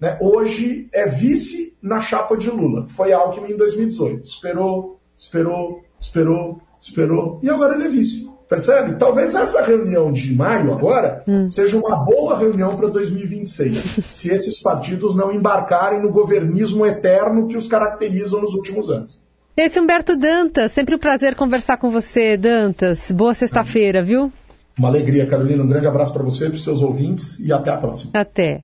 né, 0.00 0.18
hoje 0.20 0.88
é 0.92 1.06
vice 1.06 1.76
na 1.80 2.00
chapa 2.00 2.36
de 2.36 2.50
Lula. 2.50 2.86
Foi 2.88 3.12
Alckmin 3.12 3.52
em 3.52 3.56
2018. 3.56 4.24
Esperou, 4.24 5.00
esperou, 5.16 5.82
esperou, 5.98 6.60
esperou, 6.80 7.40
e 7.42 7.48
agora 7.48 7.74
ele 7.74 7.84
é 7.84 7.88
vice. 7.88 8.32
Percebe? 8.48 8.96
Talvez 8.96 9.34
essa 9.34 9.62
reunião 9.62 10.12
de 10.12 10.34
maio 10.34 10.72
agora 10.72 11.24
hum. 11.26 11.48
seja 11.48 11.78
uma 11.78 11.96
boa 11.96 12.38
reunião 12.38 12.76
para 12.76 12.88
2026, 12.88 14.00
se 14.10 14.30
esses 14.30 14.60
partidos 14.60 15.14
não 15.14 15.32
embarcarem 15.32 16.02
no 16.02 16.12
governismo 16.12 16.84
eterno 16.84 17.48
que 17.48 17.56
os 17.56 17.66
caracterizam 17.66 18.40
nos 18.42 18.54
últimos 18.54 18.90
anos. 18.90 19.20
Esse 19.56 19.80
Humberto 19.80 20.16
Dantas, 20.16 20.72
sempre 20.72 20.94
um 20.94 20.98
prazer 20.98 21.34
conversar 21.36 21.78
com 21.78 21.88
você, 21.88 22.36
Dantas. 22.36 23.10
Boa 23.12 23.34
sexta-feira, 23.34 24.02
viu? 24.02 24.32
Uma 24.76 24.88
alegria, 24.88 25.26
Carolina. 25.26 25.62
Um 25.62 25.68
grande 25.68 25.86
abraço 25.86 26.12
para 26.12 26.22
você, 26.22 26.46
para 26.46 26.56
os 26.56 26.64
seus 26.64 26.82
ouvintes 26.82 27.38
e 27.38 27.52
até 27.52 27.70
a 27.70 27.76
próxima. 27.76 28.10
Até. 28.14 28.62